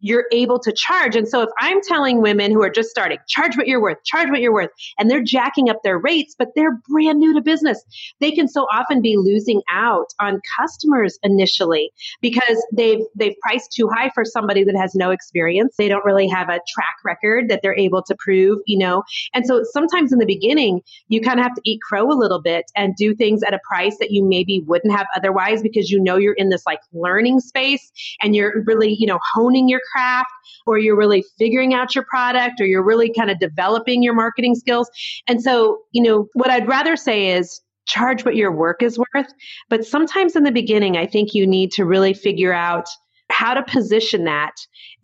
[0.00, 1.16] you're able to charge.
[1.16, 4.30] And so if I'm telling women who are just starting, charge what you're worth, charge
[4.30, 7.82] what you're worth, and they're jacking up their rates, but they're brand new to business,
[8.20, 13.88] they can so often be losing out on customers initially because they've they've priced too
[13.88, 15.74] high for somebody that has no experience.
[15.76, 19.02] They don't really have a track record that they're able to prove, you know.
[19.34, 22.40] And so sometimes in the beginning, you kind of have to eat crow a little
[22.40, 26.00] bit and do things at a price that you maybe wouldn't have otherwise because you
[26.00, 30.30] know you're in this like learning space and you're really, you know, honing your craft
[30.66, 34.54] or you're really figuring out your product or you're really kind of developing your marketing
[34.54, 34.88] skills.
[35.26, 39.32] And so, you know, what I'd rather say is charge what your work is worth.
[39.68, 42.86] But sometimes in the beginning, I think you need to really figure out
[43.30, 44.54] how to position that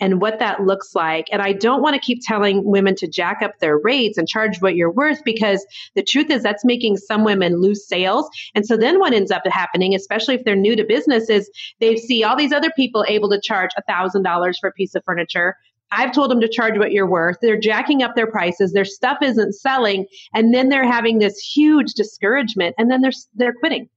[0.00, 1.26] and what that looks like.
[1.32, 4.60] And I don't want to keep telling women to jack up their rates and charge
[4.60, 8.28] what you're worth because the truth is that's making some women lose sales.
[8.54, 11.96] And so then what ends up happening, especially if they're new to business, is they
[11.96, 15.56] see all these other people able to charge $1,000 for a piece of furniture.
[15.92, 17.36] I've told them to charge what you're worth.
[17.40, 18.72] They're jacking up their prices.
[18.72, 20.06] Their stuff isn't selling.
[20.34, 23.88] And then they're having this huge discouragement and then they're, they're quitting.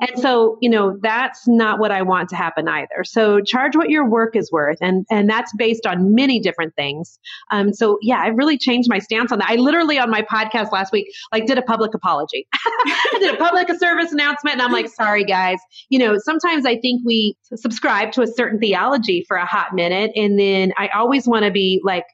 [0.00, 3.04] And so, you know, that's not what I want to happen either.
[3.04, 4.78] So charge what your work is worth.
[4.80, 7.18] And, and that's based on many different things.
[7.50, 9.50] Um, so yeah, I've really changed my stance on that.
[9.50, 12.46] I literally on my podcast last week, like did a public apology.
[12.54, 15.58] I did a public service announcement and I'm like, sorry guys.
[15.88, 20.12] You know, sometimes I think we subscribe to a certain theology for a hot minute.
[20.16, 22.04] And then I always want to be like,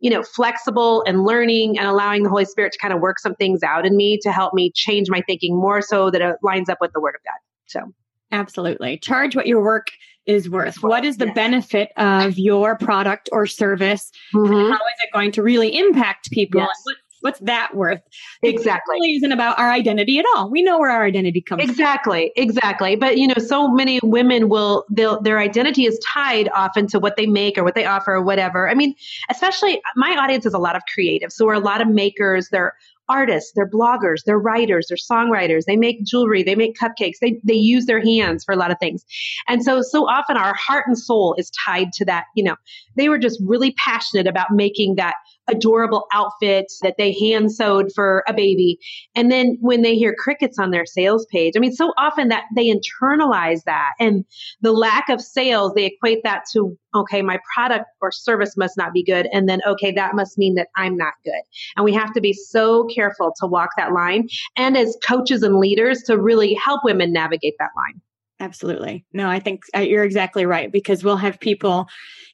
[0.00, 3.34] you know, flexible and learning and allowing the Holy Spirit to kind of work some
[3.34, 6.68] things out in me to help me change my thinking more so that it lines
[6.68, 7.38] up with the Word of God.
[7.66, 7.92] So,
[8.30, 8.98] absolutely.
[8.98, 9.88] Charge what your work
[10.26, 10.82] is worth.
[10.82, 11.34] What is the yes.
[11.34, 14.10] benefit of your product or service?
[14.34, 14.72] Mm-hmm.
[14.72, 16.60] How is it going to really impact people?
[16.60, 16.80] Yes.
[16.84, 18.02] What what's that worth?
[18.42, 18.96] Exactly.
[18.96, 20.50] It really isn't about our identity at all.
[20.50, 22.42] We know where our identity comes exactly, from.
[22.44, 22.54] Exactly.
[22.54, 22.96] Exactly.
[22.96, 27.26] But you know, so many women will their identity is tied often to what they
[27.26, 28.68] make or what they offer or whatever.
[28.68, 28.94] I mean,
[29.30, 31.32] especially my audience is a lot of creatives.
[31.32, 32.50] So we're a lot of makers.
[32.50, 32.74] They're
[33.08, 37.54] artists, they're bloggers, they're writers, they're songwriters, they make jewelry, they make cupcakes, they, they
[37.54, 39.04] use their hands for a lot of things.
[39.46, 42.56] And so, so often our heart and soul is tied to that, you know,
[42.96, 45.14] they were just really passionate about making that
[45.48, 48.78] adorable outfit that they hand sewed for a baby.
[49.14, 52.44] And then when they hear crickets on their sales page, I mean, so often that
[52.54, 54.24] they internalize that and
[54.60, 58.92] the lack of sales, they equate that to, okay, my product or service must not
[58.92, 59.28] be good.
[59.32, 61.42] And then, okay, that must mean that I'm not good.
[61.76, 65.58] And we have to be so careful to walk that line and as coaches and
[65.58, 68.00] leaders to really help women navigate that line.
[68.44, 69.06] Absolutely.
[69.14, 71.86] No, I think uh, you're exactly right because we'll have people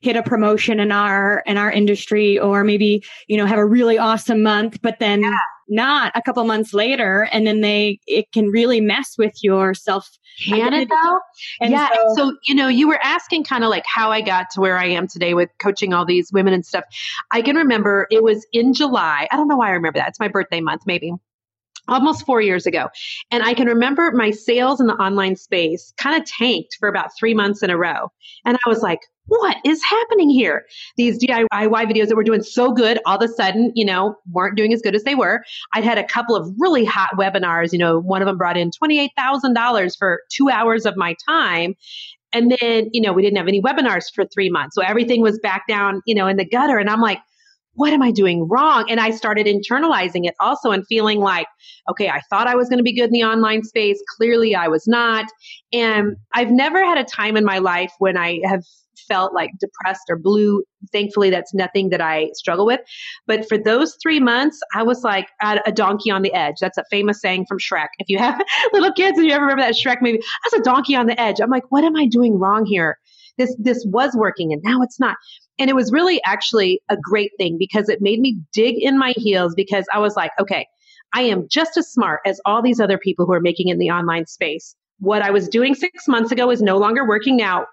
[0.03, 3.97] hit a promotion in our in our industry or maybe, you know, have a really
[3.97, 5.39] awesome month but then yeah.
[5.69, 10.09] not a couple months later and then they it can really mess with your self
[10.45, 11.19] can it though?
[11.61, 11.89] And yeah.
[11.95, 14.79] So, so, you know, you were asking kind of like how I got to where
[14.79, 16.85] I am today with coaching all these women and stuff.
[17.31, 19.29] I can remember it was in July.
[19.31, 20.09] I don't know why I remember that.
[20.09, 21.13] It's my birthday month, maybe
[21.91, 22.89] almost four years ago.
[23.31, 27.11] And I can remember my sales in the online space kind of tanked for about
[27.19, 28.11] three months in a row.
[28.45, 30.65] And I was like, what is happening here?
[30.97, 34.57] These DIY videos that were doing so good all of a sudden, you know, weren't
[34.57, 35.45] doing as good as they were.
[35.73, 37.73] I'd had a couple of really hot webinars.
[37.73, 41.75] You know, one of them brought in $28,000 for two hours of my time.
[42.33, 44.75] And then, you know, we didn't have any webinars for three months.
[44.75, 46.79] So everything was back down, you know, in the gutter.
[46.79, 47.21] And I'm like,
[47.75, 48.87] what am I doing wrong?
[48.91, 51.47] And I started internalizing it also and feeling like,
[51.91, 54.03] okay, I thought I was going to be good in the online space.
[54.17, 55.27] Clearly I was not.
[55.73, 58.63] And I've never had a time in my life when I have
[59.09, 60.63] felt like depressed or blue.
[60.93, 62.81] Thankfully, that's nothing that I struggle with.
[63.27, 66.57] But for those three months, I was like a donkey on the edge.
[66.61, 67.89] That's a famous saying from Shrek.
[67.99, 68.41] If you have
[68.73, 71.41] little kids and you ever remember that Shrek movie, was a donkey on the edge.
[71.41, 72.99] I'm like, what am I doing wrong here?
[73.39, 75.17] This, this was working and now it's not.
[75.59, 79.13] And it was really actually a great thing because it made me dig in my
[79.17, 80.67] heels because I was like, okay,
[81.13, 83.91] I am just as smart as all these other people who are making in the
[83.91, 84.75] online space.
[84.99, 87.67] What I was doing six months ago is no longer working now.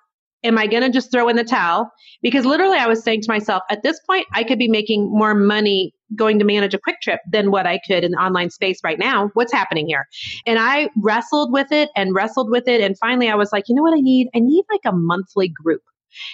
[0.43, 1.91] Am I going to just throw in the towel?
[2.21, 5.33] Because literally, I was saying to myself, at this point, I could be making more
[5.33, 8.99] money going to manage a QuikTrip than what I could in the online space right
[8.99, 9.29] now.
[9.33, 10.07] What's happening here?
[10.45, 12.81] And I wrestled with it and wrestled with it.
[12.81, 14.29] And finally, I was like, you know what I need?
[14.35, 15.81] I need like a monthly group.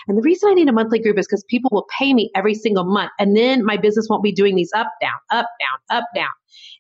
[0.08, 2.54] And the reason I need a monthly group is because people will pay me every
[2.54, 3.12] single month.
[3.20, 6.30] And then my business won't be doing these up, down, up, down, up, down.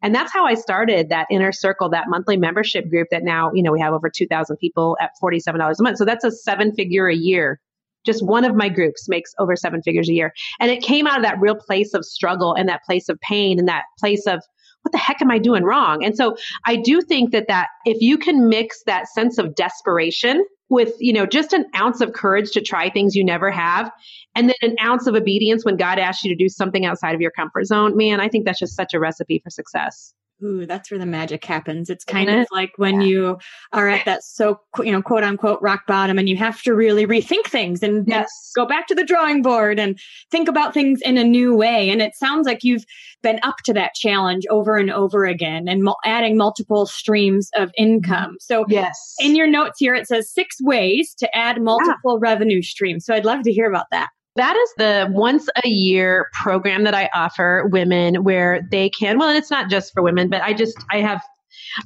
[0.01, 3.63] And that's how I started that inner circle, that monthly membership group that now, you
[3.63, 5.97] know, we have over 2,000 people at $47 a month.
[5.97, 7.59] So that's a seven figure a year.
[8.05, 10.33] Just one of my groups makes over seven figures a year.
[10.59, 13.59] And it came out of that real place of struggle and that place of pain
[13.59, 14.41] and that place of,
[14.83, 16.03] what the heck am I doing wrong?
[16.03, 16.35] And so
[16.65, 21.13] I do think that that if you can mix that sense of desperation with, you
[21.13, 23.89] know, just an ounce of courage to try things you never have
[24.35, 27.21] and then an ounce of obedience when God asks you to do something outside of
[27.21, 30.13] your comfort zone, man, I think that's just such a recipe for success.
[30.43, 31.89] Ooh, that's where the magic happens.
[31.89, 32.49] It's kind Isn't of it?
[32.51, 33.07] like when yeah.
[33.07, 33.37] you
[33.71, 37.05] are at that so, you know, quote unquote rock bottom and you have to really
[37.05, 38.27] rethink things and, yes.
[38.55, 39.97] and, go back to the drawing board and
[40.31, 41.89] think about things in a new way.
[41.89, 42.83] And it sounds like you've
[43.21, 47.69] been up to that challenge over and over again and mo- adding multiple streams of
[47.69, 47.83] mm-hmm.
[47.83, 48.35] income.
[48.39, 49.15] So yes.
[49.19, 52.29] in your notes here, it says six ways to add multiple yeah.
[52.29, 53.05] revenue streams.
[53.05, 54.09] So I'd love to hear about that.
[54.35, 59.29] That is the once a year program that I offer women where they can, well,
[59.29, 61.21] and it's not just for women, but I just, I have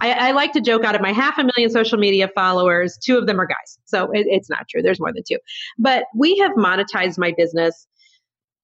[0.01, 3.17] I, I, like to joke out of my half a million social media followers, two
[3.17, 3.77] of them are guys.
[3.85, 4.81] So it, it's not true.
[4.81, 5.37] There's more than two.
[5.77, 7.87] But we have monetized my business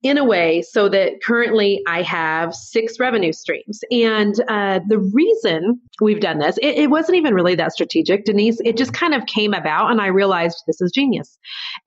[0.02, 3.80] in a way so that currently I have six revenue streams.
[3.90, 8.60] And uh, the reason we've done this, it, it, wasn't even really that strategic, Denise.
[8.66, 11.38] It just kind of came about, and I realized this is genius.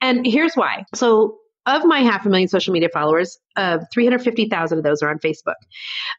[0.01, 0.87] And here's why.
[0.95, 5.19] So of my half a million social media followers, uh, 350,000 of those are on
[5.19, 5.55] Facebook.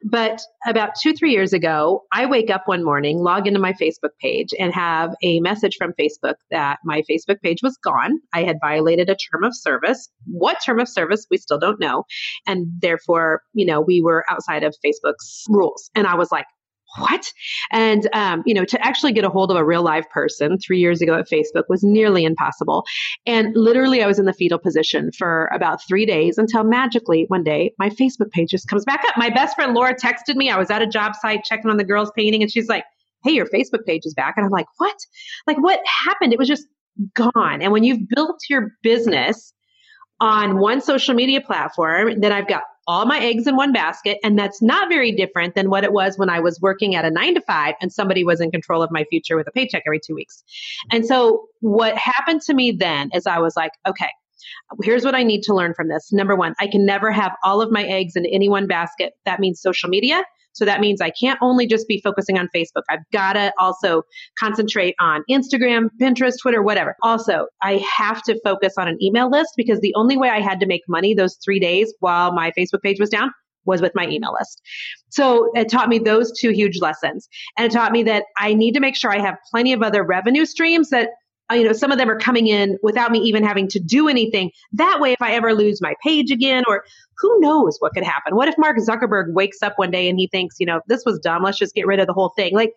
[0.04, 4.12] But about two, three years ago, I wake up one morning, log into my Facebook
[4.22, 8.20] page, and have a message from Facebook that my Facebook page was gone.
[8.34, 10.10] I had violated a term of service.
[10.26, 12.04] What term of service, we still don't know.
[12.46, 15.90] And therefore, you know, we were outside of Facebook's rules.
[15.96, 16.46] And I was like,
[16.96, 17.32] what?
[17.72, 20.80] And, um, you know, to actually get a hold of a real live person three
[20.80, 22.86] years ago at Facebook was nearly impossible.
[23.26, 27.44] And literally, I was in the fetal position for about three days until magically one
[27.44, 29.18] day my Facebook page just comes back up.
[29.18, 30.50] My best friend Laura texted me.
[30.50, 32.86] I was at a job site checking on the girls painting, and she's like,
[33.24, 34.36] Hey, your Facebook page is back.
[34.38, 34.98] And I'm like, What?
[35.46, 36.34] Like, what happened?
[36.34, 36.66] It was just
[37.14, 37.62] gone.
[37.62, 39.54] And when you've built your business
[40.20, 44.18] on one social media platform, then I've got all my eggs in one basket.
[44.24, 47.12] And that's not very different than what it was when I was working at a
[47.12, 50.00] nine to five and somebody was in control of my future with a paycheck every
[50.00, 50.44] two weeks.
[50.92, 54.10] And so what happened to me then is I was like, okay,
[54.84, 56.12] here's what I need to learn from this.
[56.12, 59.14] Number one, I can never have all of my eggs in any one basket.
[59.26, 60.24] That means social media.
[60.58, 62.84] So that means I can't only just be focusing on Facebook.
[62.90, 64.02] I've got to also
[64.40, 66.96] concentrate on Instagram, Pinterest, Twitter, whatever.
[67.04, 70.60] Also, I have to focus on an email list because the only way I had
[70.62, 73.32] to make money those three days while my Facebook page was down
[73.66, 74.62] was with my email list.
[75.10, 77.28] So it taught me those two huge lessons.
[77.58, 80.04] And it taught me that I need to make sure I have plenty of other
[80.04, 81.10] revenue streams that
[81.52, 84.08] Uh, you know, some of them are coming in without me even having to do
[84.08, 84.52] anything.
[84.74, 86.84] That way, if I ever lose my page again, or
[87.18, 88.36] who knows what could happen?
[88.36, 91.20] What if Mark Zuckerberg wakes up one day and he thinks, you know, this was
[91.20, 91.44] dumb.
[91.44, 92.54] Let's just get rid of the whole thing.
[92.54, 92.74] Like,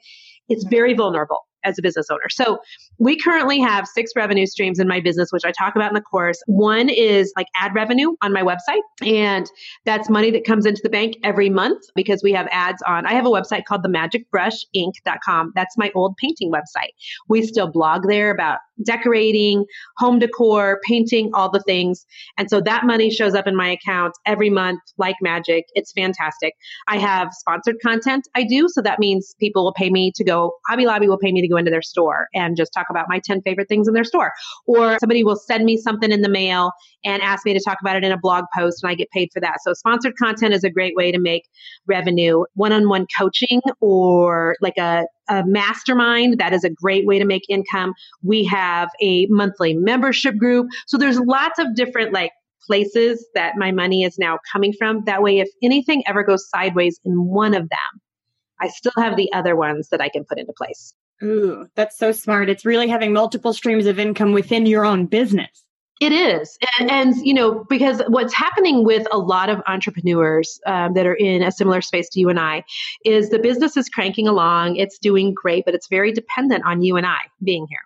[0.48, 2.28] it's very vulnerable as a business owner.
[2.30, 2.58] So
[2.98, 6.00] we currently have six revenue streams in my business, which I talk about in the
[6.00, 6.42] course.
[6.46, 8.80] One is like ad revenue on my website.
[9.02, 9.46] And
[9.84, 13.06] that's money that comes into the bank every month because we have ads on.
[13.06, 15.52] I have a website called the themagicbrushinc.com.
[15.54, 16.92] That's my old painting website.
[17.28, 19.64] We still blog there about decorating,
[19.98, 22.06] home decor, painting, all the things.
[22.38, 25.64] And so that money shows up in my account every month like magic.
[25.74, 26.54] It's fantastic.
[26.88, 28.68] I have sponsored content I do.
[28.68, 31.48] So that means people will pay me to go, Hobby Lobby will pay me to
[31.48, 34.32] go into their store and just talk about my 10 favorite things in their store.
[34.66, 36.72] Or somebody will send me something in the mail
[37.04, 39.30] and ask me to talk about it in a blog post and I get paid
[39.32, 39.56] for that.
[39.62, 41.48] So sponsored content is a great way to make
[41.86, 42.44] revenue.
[42.54, 46.38] One-on-one coaching or like a a mastermind.
[46.38, 47.94] That is a great way to make income.
[48.22, 50.66] We have a monthly membership group.
[50.86, 52.32] So there's lots of different like
[52.66, 55.04] places that my money is now coming from.
[55.04, 58.00] That way, if anything ever goes sideways in one of them,
[58.60, 60.94] I still have the other ones that I can put into place.
[61.22, 62.48] Ooh, that's so smart.
[62.48, 65.64] It's really having multiple streams of income within your own business.
[66.00, 66.58] It is.
[66.78, 71.14] And, and, you know, because what's happening with a lot of entrepreneurs um, that are
[71.14, 72.64] in a similar space to you and I
[73.04, 74.76] is the business is cranking along.
[74.76, 77.80] It's doing great, but it's very dependent on you and I being here.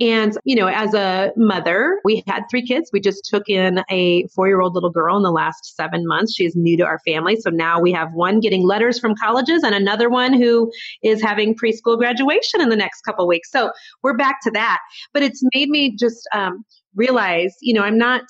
[0.00, 2.90] And, you know, as a mother, we had three kids.
[2.92, 6.34] We just took in a four year old little girl in the last seven months.
[6.34, 7.36] She is new to our family.
[7.36, 10.72] So now we have one getting letters from colleges and another one who
[11.02, 13.50] is having preschool graduation in the next couple weeks.
[13.50, 13.70] So
[14.02, 14.78] we're back to that.
[15.12, 16.64] But it's made me just um,
[16.94, 18.22] realize, you know, I'm not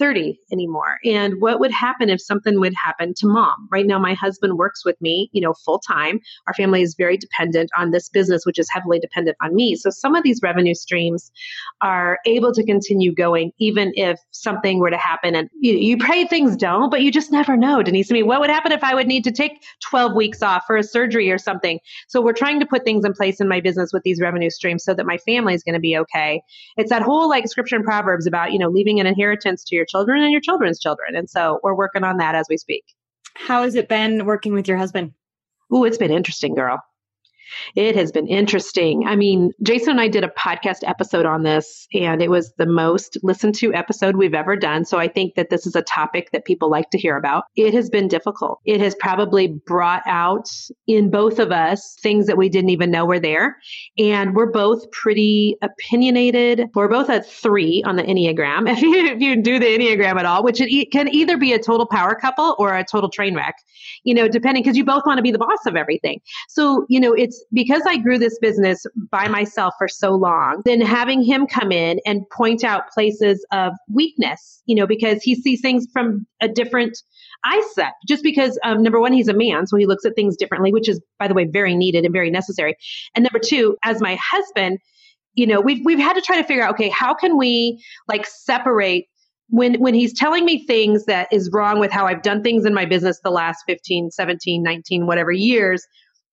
[0.00, 0.96] 30 anymore.
[1.04, 3.68] And what would happen if something would happen to mom?
[3.70, 6.20] Right now, my husband works with me, you know, full time.
[6.46, 9.76] Our family is very dependent on this business, which is heavily dependent on me.
[9.76, 11.30] So some of these revenue streams
[11.82, 15.34] are able to continue going, even if something were to happen.
[15.34, 18.10] And you, you pray things don't, but you just never know, Denise.
[18.10, 20.78] I mean, what would happen if I would need to take 12 weeks off for
[20.78, 21.78] a surgery or something?
[22.08, 24.82] So we're trying to put things in place in my business with these revenue streams
[24.82, 26.40] so that my family is going to be okay.
[26.78, 29.84] It's that whole like scripture and proverbs about, you know, leaving an inheritance to your
[29.90, 31.16] children and your children's children.
[31.16, 32.84] And so we're working on that as we speak.
[33.34, 35.12] How has it been working with your husband?
[35.72, 36.82] Oh, it's been interesting, girl.
[37.74, 39.04] It has been interesting.
[39.06, 42.66] I mean, Jason and I did a podcast episode on this, and it was the
[42.66, 44.84] most listened to episode we've ever done.
[44.84, 47.44] So I think that this is a topic that people like to hear about.
[47.56, 48.60] It has been difficult.
[48.64, 50.48] It has probably brought out
[50.86, 53.56] in both of us things that we didn't even know were there.
[53.98, 56.68] And we're both pretty opinionated.
[56.74, 58.68] We're both a three on the Enneagram.
[58.80, 61.58] If you, if you do the Enneagram at all, which it can either be a
[61.58, 63.56] total power couple or a total train wreck,
[64.04, 66.20] you know, depending, because you both want to be the boss of everything.
[66.48, 70.80] So, you know, it's because I grew this business by myself for so long, then
[70.80, 75.60] having him come in and point out places of weakness, you know, because he sees
[75.60, 76.96] things from a different
[77.44, 77.92] eye set.
[78.06, 80.88] Just because, um, number one, he's a man, so he looks at things differently, which
[80.88, 82.76] is, by the way, very needed and very necessary.
[83.14, 84.78] And number two, as my husband,
[85.34, 88.26] you know, we've we've had to try to figure out, okay, how can we like
[88.26, 89.06] separate
[89.48, 92.74] when when he's telling me things that is wrong with how I've done things in
[92.74, 95.84] my business the last 15, 17, 19, whatever years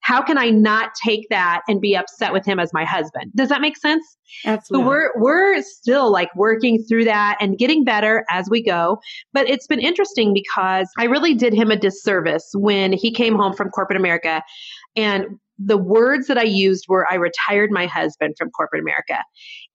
[0.07, 3.29] how can I not take that and be upset with him as my husband?
[3.35, 4.05] Does that make sense?
[4.45, 4.85] Absolutely.
[4.85, 8.99] So we're we're still like working through that and getting better as we go.
[9.33, 13.51] But it's been interesting because I really did him a disservice when he came home
[13.51, 14.43] from corporate America
[14.95, 15.25] and
[15.59, 19.23] the words that I used were I retired my husband from corporate America.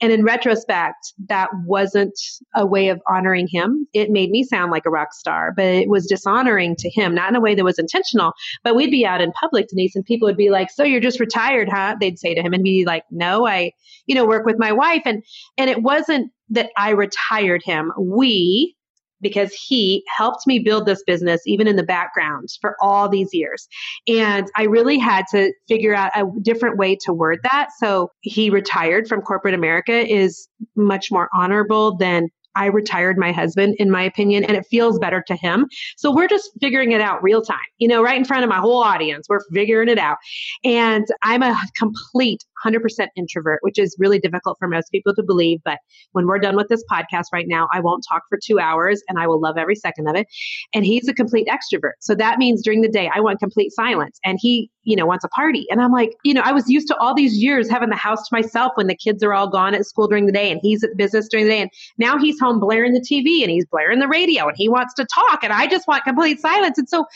[0.00, 2.14] And in retrospect, that wasn't
[2.54, 3.86] a way of honoring him.
[3.92, 7.30] It made me sound like a rock star, but it was dishonoring to him, not
[7.30, 8.32] in a way that was intentional.
[8.62, 11.20] But we'd be out in public, Denise, and people would be like, So you're just
[11.20, 11.96] retired, huh?
[12.00, 13.72] They'd say to him and be like, No, I,
[14.06, 15.02] you know, work with my wife.
[15.04, 15.22] And
[15.58, 17.92] and it wasn't that I retired him.
[17.98, 18.76] We
[19.22, 23.68] because he helped me build this business even in the background for all these years.
[24.06, 27.68] And I really had to figure out a different way to word that.
[27.78, 33.76] So he retired from corporate America is much more honorable than I retired my husband,
[33.78, 35.66] in my opinion, and it feels better to him.
[35.96, 38.58] So we're just figuring it out real time, you know, right in front of my
[38.58, 39.26] whole audience.
[39.28, 40.18] We're figuring it out.
[40.64, 45.60] And I'm a complete 100% introvert, which is really difficult for most people to believe.
[45.64, 45.78] But
[46.12, 49.18] when we're done with this podcast right now, I won't talk for two hours and
[49.18, 50.26] I will love every second of it.
[50.74, 51.92] And he's a complete extrovert.
[52.00, 54.18] So that means during the day, I want complete silence.
[54.24, 55.66] And he, you know, wants a party.
[55.70, 58.28] And I'm like, you know, I was used to all these years having the house
[58.28, 60.82] to myself when the kids are all gone at school during the day and he's
[60.84, 61.60] at business during the day.
[61.62, 64.94] And now he's home blaring the TV and he's blaring the radio and he wants
[64.94, 65.42] to talk.
[65.42, 66.78] And I just want complete silence.
[66.78, 67.06] And so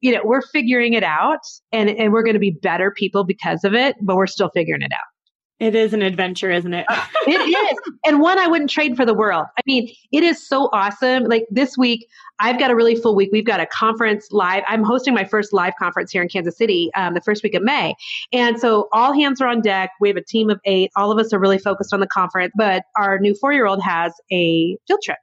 [0.00, 1.40] you know, we're figuring it out
[1.72, 4.82] and, and we're going to be better people because of it, but we're still figuring
[4.82, 5.17] it out.
[5.60, 6.86] It is an adventure, isn't it?
[7.26, 7.78] it is.
[8.06, 9.46] And one I wouldn't trade for the world.
[9.58, 11.24] I mean, it is so awesome.
[11.24, 12.06] Like this week,
[12.38, 13.30] I've got a really full week.
[13.32, 14.62] We've got a conference live.
[14.68, 17.62] I'm hosting my first live conference here in Kansas City um, the first week of
[17.62, 17.96] May.
[18.32, 19.90] And so all hands are on deck.
[20.00, 20.92] We have a team of eight.
[20.94, 23.82] All of us are really focused on the conference, but our new four year old
[23.82, 25.18] has a field trip.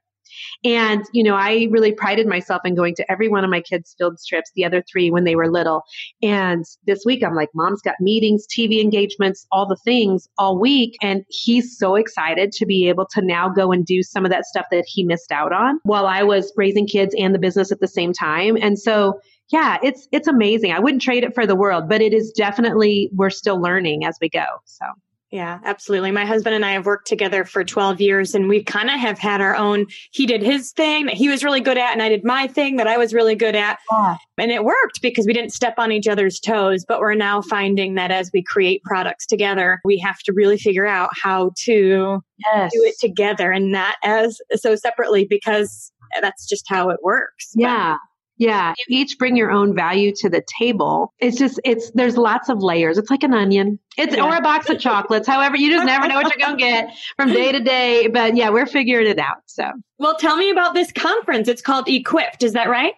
[0.64, 3.94] And, you know, I really prided myself in going to every one of my kids'
[3.96, 5.82] field trips, the other three when they were little.
[6.22, 10.96] And this week I'm like, mom's got meetings, TV engagements, all the things all week.
[11.02, 14.44] And he's so excited to be able to now go and do some of that
[14.44, 17.80] stuff that he missed out on while I was raising kids and the business at
[17.80, 18.56] the same time.
[18.60, 19.20] And so,
[19.50, 20.72] yeah, it's it's amazing.
[20.72, 24.18] I wouldn't trade it for the world, but it is definitely we're still learning as
[24.20, 24.44] we go.
[24.64, 24.86] So
[25.32, 26.12] yeah, absolutely.
[26.12, 29.18] My husband and I have worked together for 12 years and we kind of have
[29.18, 29.86] had our own.
[30.12, 32.76] He did his thing that he was really good at, and I did my thing
[32.76, 33.78] that I was really good at.
[33.90, 34.16] Yeah.
[34.38, 36.84] And it worked because we didn't step on each other's toes.
[36.86, 40.86] But we're now finding that as we create products together, we have to really figure
[40.86, 42.70] out how to yes.
[42.72, 47.50] do it together and not as so separately because that's just how it works.
[47.54, 47.94] Yeah.
[47.94, 47.98] But,
[48.36, 48.74] yeah.
[48.88, 51.12] You each bring your own value to the table.
[51.18, 52.98] It's just, it's, there's lots of layers.
[52.98, 53.78] It's like an onion.
[53.96, 54.24] It's, yeah.
[54.24, 55.26] or a box of chocolates.
[55.26, 58.08] However, you just never know what you're going to get from day to day.
[58.08, 59.38] But yeah, we're figuring it out.
[59.46, 61.48] So, well, tell me about this conference.
[61.48, 62.42] It's called Equipped.
[62.42, 62.94] Is that right?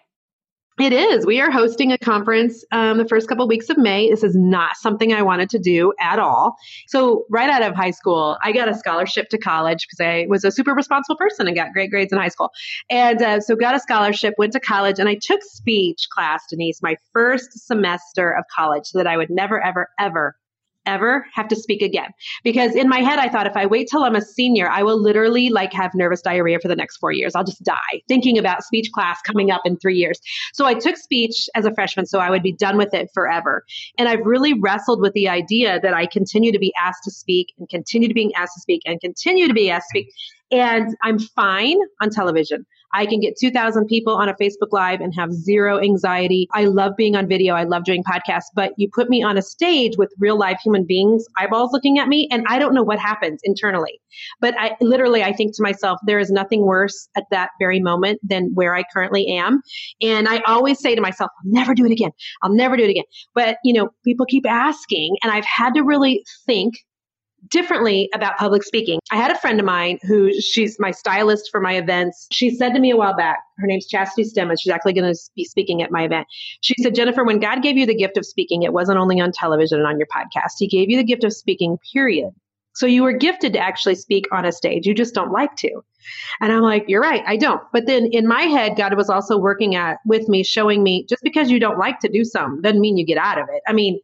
[0.79, 1.25] It is.
[1.25, 4.09] We are hosting a conference um, the first couple of weeks of May.
[4.09, 6.55] This is not something I wanted to do at all.
[6.87, 10.45] So, right out of high school, I got a scholarship to college because I was
[10.45, 12.51] a super responsible person and got great grades in high school.
[12.89, 16.81] And uh, so, got a scholarship, went to college, and I took speech class, Denise,
[16.81, 20.35] my first semester of college, so that I would never, ever, ever
[20.93, 22.09] ever have to speak again.
[22.43, 25.01] Because in my head, I thought if I wait till I'm a senior, I will
[25.01, 27.35] literally like have nervous diarrhea for the next four years.
[27.35, 30.19] I'll just die thinking about speech class coming up in three years.
[30.53, 33.63] So I took speech as a freshman so I would be done with it forever.
[33.97, 37.53] And I've really wrestled with the idea that I continue to be asked to speak
[37.57, 40.13] and continue to being asked to speak and continue to be asked to speak.
[40.51, 42.65] And I'm fine on television.
[42.93, 46.47] I can get 2,000 people on a Facebook Live and have zero anxiety.
[46.53, 47.55] I love being on video.
[47.55, 50.85] I love doing podcasts, but you put me on a stage with real live human
[50.85, 53.99] beings, eyeballs looking at me, and I don't know what happens internally.
[54.41, 58.19] But I literally, I think to myself, there is nothing worse at that very moment
[58.23, 59.61] than where I currently am.
[60.01, 62.11] And I always say to myself, I'll never do it again.
[62.41, 63.05] I'll never do it again.
[63.35, 66.73] But, you know, people keep asking, and I've had to really think
[67.47, 68.99] differently about public speaking.
[69.11, 72.27] I had a friend of mine who she's my stylist for my events.
[72.31, 75.13] She said to me a while back, her name's Chastity Stem, and she's actually going
[75.13, 76.27] to be speaking at my event.
[76.61, 79.31] She said, Jennifer, when God gave you the gift of speaking, it wasn't only on
[79.31, 80.53] television and on your podcast.
[80.57, 82.31] He gave you the gift of speaking, period.
[82.75, 84.85] So you were gifted to actually speak on a stage.
[84.85, 85.83] You just don't like to.
[86.39, 87.61] And I'm like, you're right, I don't.
[87.73, 91.21] But then in my head, God was also working at with me, showing me just
[91.23, 93.61] because you don't like to do something doesn't mean you get out of it.
[93.67, 93.99] I mean,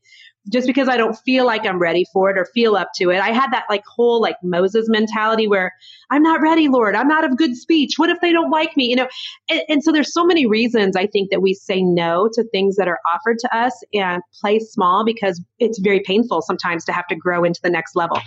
[0.51, 3.19] just because I don't feel like I'm ready for it or feel up to it.
[3.19, 5.73] I had that like whole like Moses mentality where
[6.11, 6.95] I'm not ready, Lord.
[6.95, 7.93] I'm not of good speech.
[7.97, 8.85] What if they don't like me?
[8.85, 9.07] You know,
[9.49, 12.75] and, and, so there's so many reasons I think that we say no to things
[12.75, 17.07] that are offered to us and play small because it's very painful sometimes to have
[17.07, 18.19] to grow into the next level.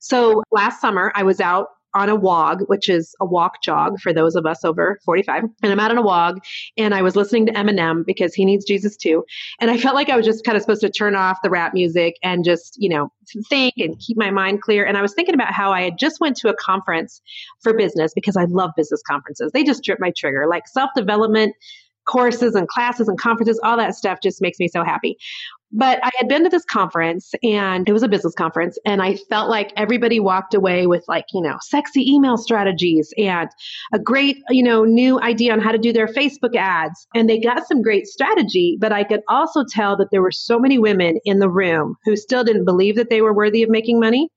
[0.00, 4.12] So last summer I was out on a WOG, which is a walk jog for
[4.12, 5.44] those of us over 45.
[5.62, 6.40] And I'm out on a WOG
[6.76, 9.24] and I was listening to Eminem because he needs Jesus too.
[9.60, 11.74] And I felt like I was just kind of supposed to turn off the rap
[11.74, 13.12] music and just, you know,
[13.48, 14.84] think and keep my mind clear.
[14.84, 17.22] And I was thinking about how I had just went to a conference
[17.62, 19.52] for business because I love business conferences.
[19.52, 21.54] They just drip my trigger, like self development
[22.06, 25.16] courses and classes and conferences, all that stuff just makes me so happy.
[25.76, 29.16] But I had been to this conference and it was a business conference and I
[29.28, 33.48] felt like everybody walked away with like, you know, sexy email strategies and
[33.92, 37.08] a great, you know, new idea on how to do their Facebook ads.
[37.14, 40.60] And they got some great strategy, but I could also tell that there were so
[40.60, 43.98] many women in the room who still didn't believe that they were worthy of making
[43.98, 44.28] money,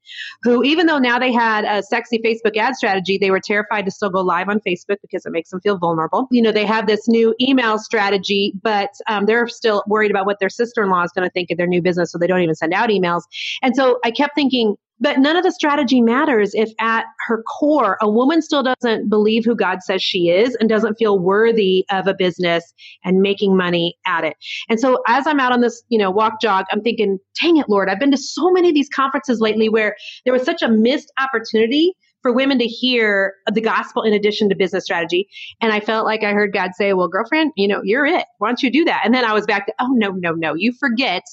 [0.41, 3.91] who even though now they had a sexy Facebook ad strategy, they were terrified to
[3.91, 6.27] still go live on Facebook because it makes them feel vulnerable.
[6.31, 10.39] You know, they have this new email strategy, but um, they're still worried about what
[10.39, 12.55] their sister-in-law is going to to think of their new business, so they don't even
[12.55, 13.21] send out emails.
[13.61, 17.97] And so I kept thinking, but none of the strategy matters if at her core,
[18.01, 22.07] a woman still doesn't believe who God says she is and doesn't feel worthy of
[22.07, 22.73] a business
[23.03, 24.35] and making money at it.
[24.69, 27.69] And so as I'm out on this, you know, walk jog, I'm thinking, dang it,
[27.69, 30.69] Lord, I've been to so many of these conferences lately where there was such a
[30.69, 35.27] missed opportunity for women to hear the gospel in addition to business strategy.
[35.61, 38.25] And I felt like I heard God say, well, girlfriend, you know, you're it.
[38.39, 39.01] Why don't you do that?
[39.03, 41.23] And then I was back to, oh, no, no, no, you forget.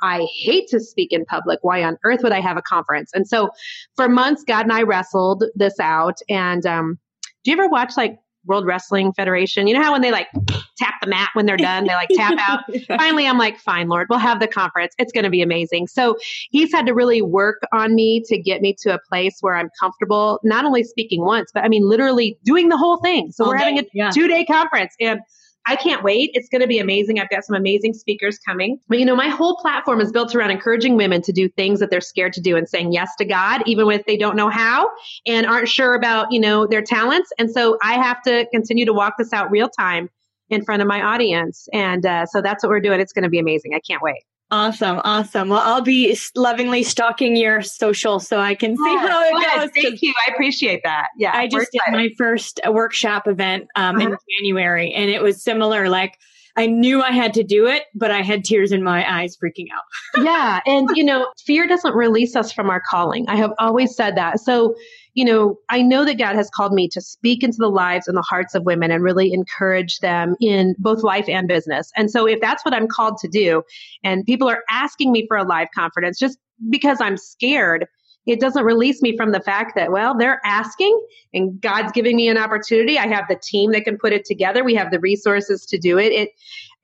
[0.00, 1.58] I hate to speak in public.
[1.62, 3.10] Why on earth would I have a conference?
[3.14, 3.50] And so
[3.96, 6.18] for months, God and I wrestled this out.
[6.28, 6.98] And um,
[7.42, 8.16] do you ever watch like
[8.48, 9.66] World Wrestling Federation.
[9.68, 10.28] You know how when they like
[10.76, 12.60] tap the mat when they're done, they like tap out.
[12.86, 14.94] Finally, I'm like, fine, Lord, we'll have the conference.
[14.98, 15.86] It's going to be amazing.
[15.86, 16.16] So
[16.50, 19.70] he's had to really work on me to get me to a place where I'm
[19.78, 23.30] comfortable, not only speaking once, but I mean, literally doing the whole thing.
[23.32, 23.64] So All we're day.
[23.64, 24.10] having a yeah.
[24.10, 25.20] two day conference and
[25.66, 26.30] I can't wait.
[26.32, 27.20] It's going to be amazing.
[27.20, 28.80] I've got some amazing speakers coming.
[28.88, 31.90] But you know, my whole platform is built around encouraging women to do things that
[31.90, 34.90] they're scared to do and saying yes to God, even if they don't know how
[35.26, 37.30] and aren't sure about, you know, their talents.
[37.38, 40.08] And so I have to continue to walk this out real time
[40.48, 41.68] in front of my audience.
[41.72, 43.00] And uh, so that's what we're doing.
[43.00, 43.74] It's going to be amazing.
[43.74, 44.22] I can't wait.
[44.50, 45.50] Awesome, awesome.
[45.50, 49.70] Well, I'll be lovingly stalking your social so I can see oh, how it goes.
[49.74, 50.14] Thank you.
[50.26, 51.08] I appreciate that.
[51.18, 54.08] Yeah, I just did my first workshop event um, uh-huh.
[54.08, 55.90] in January, and it was similar.
[55.90, 56.18] Like
[56.56, 59.66] I knew I had to do it, but I had tears in my eyes, freaking
[59.74, 60.24] out.
[60.24, 63.28] yeah, and you know, fear doesn't release us from our calling.
[63.28, 64.40] I have always said that.
[64.40, 64.74] So
[65.18, 68.16] you know, I know that God has called me to speak into the lives and
[68.16, 71.90] the hearts of women and really encourage them in both life and business.
[71.96, 73.64] And so if that's what I'm called to do,
[74.04, 76.38] and people are asking me for a live confidence just
[76.70, 77.86] because I'm scared,
[78.26, 80.96] it doesn't release me from the fact that, well, they're asking
[81.34, 82.96] and God's giving me an opportunity.
[82.96, 84.62] I have the team that can put it together.
[84.62, 86.12] We have the resources to do it.
[86.12, 86.28] It,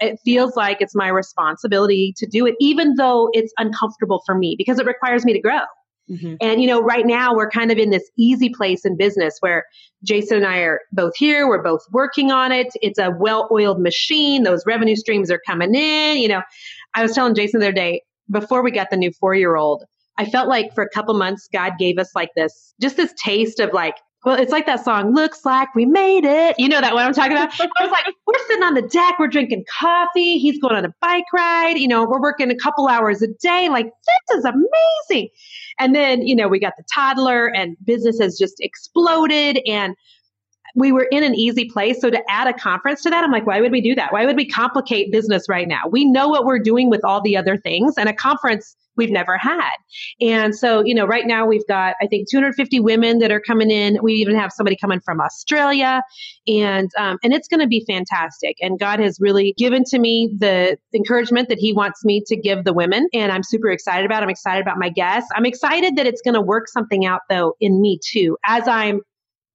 [0.01, 4.57] it feels like it's my responsibility to do it, even though it's uncomfortable for me
[4.59, 5.61] because it requires me to grow
[6.11, 6.35] Mm-hmm.
[6.41, 9.65] And, you know, right now we're kind of in this easy place in business where
[10.03, 11.49] Jason and I are both here.
[11.49, 12.69] We're both working on it.
[12.83, 14.43] It's a well oiled machine.
[14.43, 16.19] Those revenue streams are coming in.
[16.19, 16.43] You know,
[16.95, 19.85] I was telling Jason the other day, before we got the new four year old,
[20.19, 23.59] I felt like for a couple months, God gave us like this, just this taste
[23.59, 26.57] of like, well, it's like that song, looks like we made it.
[26.59, 27.53] You know that what I'm talking about?
[27.61, 30.95] I was like, we're sitting on the deck, we're drinking coffee, he's going on a
[31.01, 33.69] bike ride, you know, we're working a couple hours a day.
[33.69, 35.29] Like, this is amazing.
[35.79, 39.95] And then, you know, we got the toddler and business has just exploded and
[40.75, 42.01] we were in an easy place.
[42.01, 44.13] So to add a conference to that, I'm like, why would we do that?
[44.13, 45.83] Why would we complicate business right now?
[45.91, 49.37] We know what we're doing with all the other things and a conference we've never
[49.37, 49.73] had.
[50.21, 53.71] And so, you know, right now we've got, I think, 250 women that are coming
[53.71, 53.99] in.
[54.03, 56.03] We even have somebody coming from Australia,
[56.47, 58.57] and um, and it's going to be fantastic.
[58.61, 62.65] And God has really given to me the encouragement that He wants me to give
[62.65, 64.23] the women, and I'm super excited about.
[64.23, 64.25] It.
[64.25, 65.29] I'm excited about my guests.
[65.35, 69.01] I'm excited that it's going to work something out though in me too, as I'm,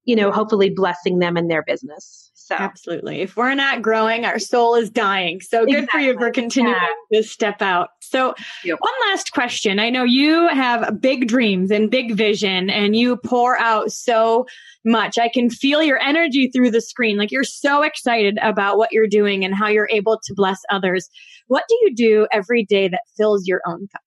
[0.09, 2.31] you know, hopefully blessing them in their business.
[2.33, 3.21] So absolutely.
[3.21, 5.39] If we're not growing, our soul is dying.
[5.39, 5.99] So good exactly.
[5.99, 6.75] for you for continuing
[7.11, 7.21] yeah.
[7.21, 7.89] to step out.
[8.01, 8.33] So
[8.65, 9.77] one last question.
[9.77, 14.47] I know you have big dreams and big vision and you pour out so
[14.83, 15.19] much.
[15.19, 17.17] I can feel your energy through the screen.
[17.17, 21.07] Like you're so excited about what you're doing and how you're able to bless others.
[21.49, 24.01] What do you do every day that fills your own cup?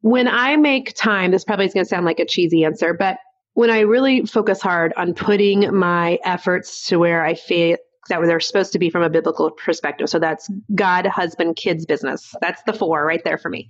[0.00, 3.18] When I make time, this probably is going to sound like a cheesy answer, but
[3.54, 7.76] when I really focus hard on putting my efforts to where I feel
[8.08, 10.08] that they're supposed to be from a biblical perspective.
[10.08, 12.34] So that's God, husband, kids, business.
[12.40, 13.68] That's the four right there for me.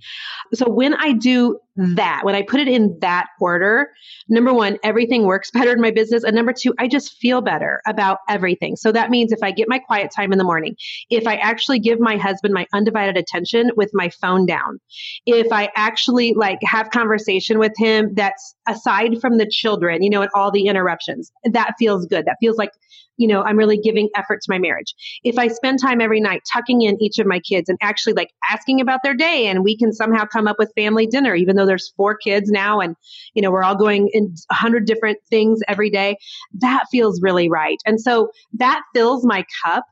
[0.53, 3.89] So when I do that, when I put it in that order,
[4.29, 6.23] number one, everything works better in my business.
[6.23, 8.75] And number two, I just feel better about everything.
[8.75, 10.75] So that means if I get my quiet time in the morning,
[11.09, 14.79] if I actually give my husband my undivided attention with my phone down,
[15.25, 20.21] if I actually like have conversation with him that's aside from the children, you know,
[20.21, 22.25] and all the interruptions, that feels good.
[22.25, 22.71] That feels like
[23.17, 24.93] you know, I'm really giving effort to my marriage.
[25.23, 28.31] If I spend time every night tucking in each of my kids and actually like
[28.49, 31.65] asking about their day and we can somehow come up with family dinner, even though
[31.65, 32.95] there's four kids now and,
[33.33, 36.17] you know, we're all going in a hundred different things every day,
[36.59, 37.77] that feels really right.
[37.85, 39.85] And so that fills my cup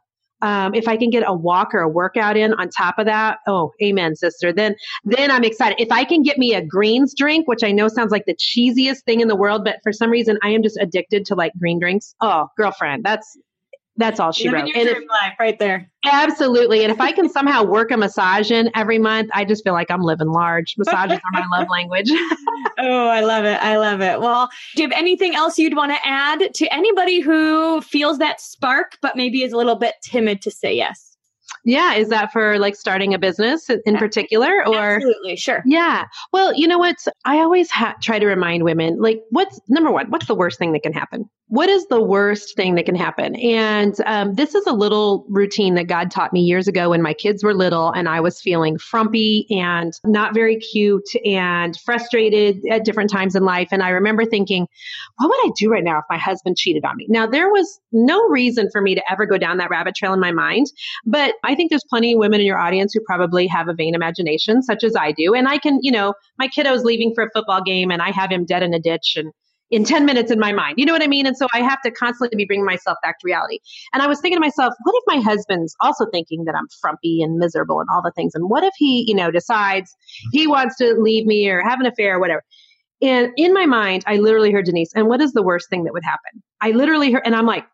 [0.43, 3.39] um, if I can get a walk or a workout in on top of that,
[3.47, 4.51] oh, amen, sister.
[4.51, 4.75] Then,
[5.05, 5.79] then I'm excited.
[5.79, 9.03] If I can get me a greens drink, which I know sounds like the cheesiest
[9.05, 11.79] thing in the world, but for some reason I am just addicted to like green
[11.79, 12.13] drinks.
[12.19, 13.37] Oh, girlfriend, that's
[13.97, 14.75] that's all she Living wrote.
[14.75, 15.89] Your dream life right there.
[16.05, 16.83] Absolutely.
[16.83, 19.91] And if I can somehow work a massage in every month, I just feel like
[19.91, 20.75] I'm living large.
[20.77, 22.09] Massages are my love language.
[22.79, 23.61] oh, I love it.
[23.61, 24.19] I love it.
[24.19, 28.41] Well, do you have anything else you'd want to add to anybody who feels that
[28.41, 31.12] spark, but maybe is a little bit timid to say yes?
[31.65, 31.95] Yeah.
[31.95, 34.95] Is that for like starting a business in particular or?
[34.95, 35.35] Absolutely.
[35.35, 35.61] Sure.
[35.65, 36.05] Yeah.
[36.31, 36.97] Well, you know what?
[37.25, 40.73] I always ha- try to remind women like, what's number one, what's the worst thing
[40.73, 41.29] that can happen?
[41.47, 43.35] What is the worst thing that can happen?
[43.35, 47.13] And um, this is a little routine that God taught me years ago when my
[47.13, 52.85] kids were little and I was feeling frumpy and not very cute and frustrated at
[52.85, 53.69] different times in life.
[53.71, 54.67] And I remember thinking,
[55.17, 57.05] what would I do right now if my husband cheated on me?
[57.07, 60.19] Now, there was no reason for me to ever go down that rabbit trail in
[60.19, 60.67] my mind,
[61.05, 63.95] but I think there's plenty of women in your audience who probably have a vain
[63.95, 65.33] imagination, such as I do.
[65.33, 68.31] And I can, you know, my kiddo's leaving for a football game and I have
[68.31, 69.31] him dead in a ditch and
[69.71, 70.75] in 10 minutes in my mind.
[70.77, 71.25] You know what I mean?
[71.25, 73.57] And so I have to constantly be bringing myself back to reality.
[73.91, 77.23] And I was thinking to myself, what if my husband's also thinking that I'm frumpy
[77.23, 78.35] and miserable and all the things?
[78.35, 79.95] And what if he, you know, decides
[80.31, 80.51] he mm-hmm.
[80.51, 82.43] wants to leave me or have an affair or whatever?
[83.01, 85.93] And in my mind, I literally heard Denise, and what is the worst thing that
[85.93, 86.41] would happen?
[86.61, 87.65] I literally heard, and I'm like,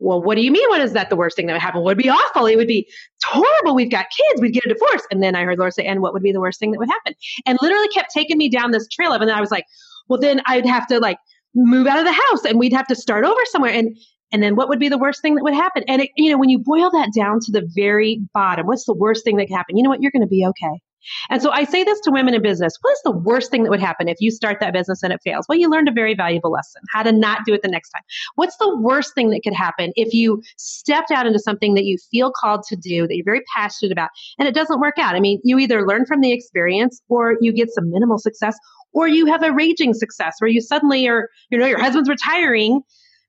[0.00, 0.68] well, what do you mean?
[0.70, 1.82] What is that the worst thing that would happen?
[1.82, 2.46] Would be awful?
[2.46, 2.88] It would be
[3.24, 3.74] horrible.
[3.74, 4.40] We've got kids.
[4.40, 5.06] We'd get a divorce.
[5.10, 6.88] And then I heard Lord say, and what would be the worst thing that would
[6.88, 7.14] happen?
[7.46, 9.66] And literally kept taking me down this trail of, and I was like,
[10.08, 11.18] well, then I'd have to like
[11.54, 13.72] move out of the house and we'd have to start over somewhere.
[13.72, 13.96] And,
[14.32, 15.84] and then what would be the worst thing that would happen?
[15.86, 18.94] And it, you know, when you boil that down to the very bottom, what's the
[18.94, 19.76] worst thing that could happen?
[19.76, 20.00] You know what?
[20.00, 20.80] You're going to be okay.
[21.28, 22.74] And so I say this to women in business.
[22.80, 25.20] What is the worst thing that would happen if you start that business and it
[25.22, 25.46] fails?
[25.48, 28.02] Well, you learned a very valuable lesson, how to not do it the next time.
[28.34, 31.96] What's the worst thing that could happen if you stepped out into something that you
[32.10, 35.14] feel called to do, that you're very passionate about, and it doesn't work out?
[35.14, 38.56] I mean, you either learn from the experience or you get some minimal success
[38.92, 42.82] or you have a raging success where you suddenly are, you know, your husband's retiring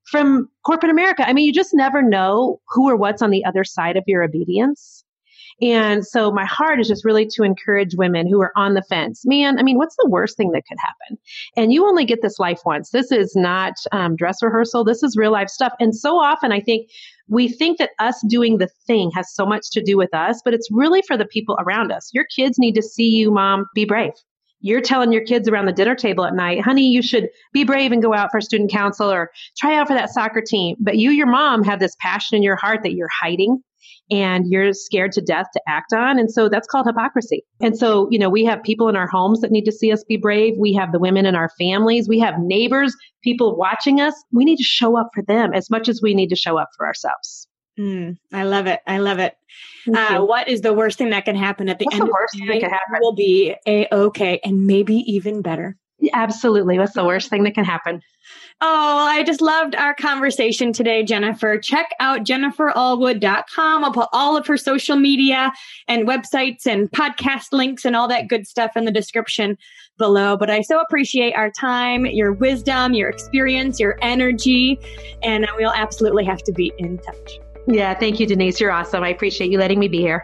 [0.05, 1.27] from corporate America.
[1.27, 4.23] I mean, you just never know who or what's on the other side of your
[4.23, 5.03] obedience.
[5.61, 9.23] And so my heart is just really to encourage women who are on the fence.
[9.25, 11.17] Man, I mean, what's the worst thing that could happen?
[11.57, 12.91] And you only get this life once.
[12.91, 14.83] This is not um, dress rehearsal.
[14.83, 15.73] This is real life stuff.
[15.79, 16.89] And so often I think
[17.27, 20.53] we think that us doing the thing has so much to do with us, but
[20.53, 22.09] it's really for the people around us.
[22.13, 24.11] Your kids need to see you, mom, be brave.
[24.61, 27.91] you're telling your kids around the dinner table at night, honey, you should be brave
[27.91, 30.75] and go out for student council or try out for that soccer team.
[30.79, 33.61] But you, your mom, have this passion in your heart that you're hiding
[34.11, 36.19] and you're scared to death to act on.
[36.19, 37.43] And so that's called hypocrisy.
[37.61, 40.03] And so, you know, we have people in our homes that need to see us
[40.03, 40.55] be brave.
[40.57, 42.09] We have the women in our families.
[42.09, 44.13] We have neighbors, people watching us.
[44.33, 46.69] We need to show up for them as much as we need to show up
[46.77, 47.47] for ourselves.
[47.79, 48.81] Mm, I love it.
[48.85, 49.35] I love it.
[49.95, 52.07] Uh, what is the worst thing that can happen at the What's end?
[52.07, 55.77] The worst of thing that can happen will be a okay, and maybe even better.
[56.13, 56.77] Absolutely.
[56.77, 58.01] What's the worst thing that can happen?
[58.63, 61.57] Oh, I just loved our conversation today, Jennifer.
[61.57, 63.83] Check out jenniferallwood.com.
[63.83, 65.51] I'll put all of her social media
[65.87, 69.57] and websites and podcast links and all that good stuff in the description
[69.97, 70.37] below.
[70.37, 74.79] But I so appreciate our time, your wisdom, your experience, your energy,
[75.23, 77.39] and we'll absolutely have to be in touch.
[77.67, 78.59] Yeah, thank you, Denise.
[78.59, 79.03] You're awesome.
[79.03, 80.23] I appreciate you letting me be here.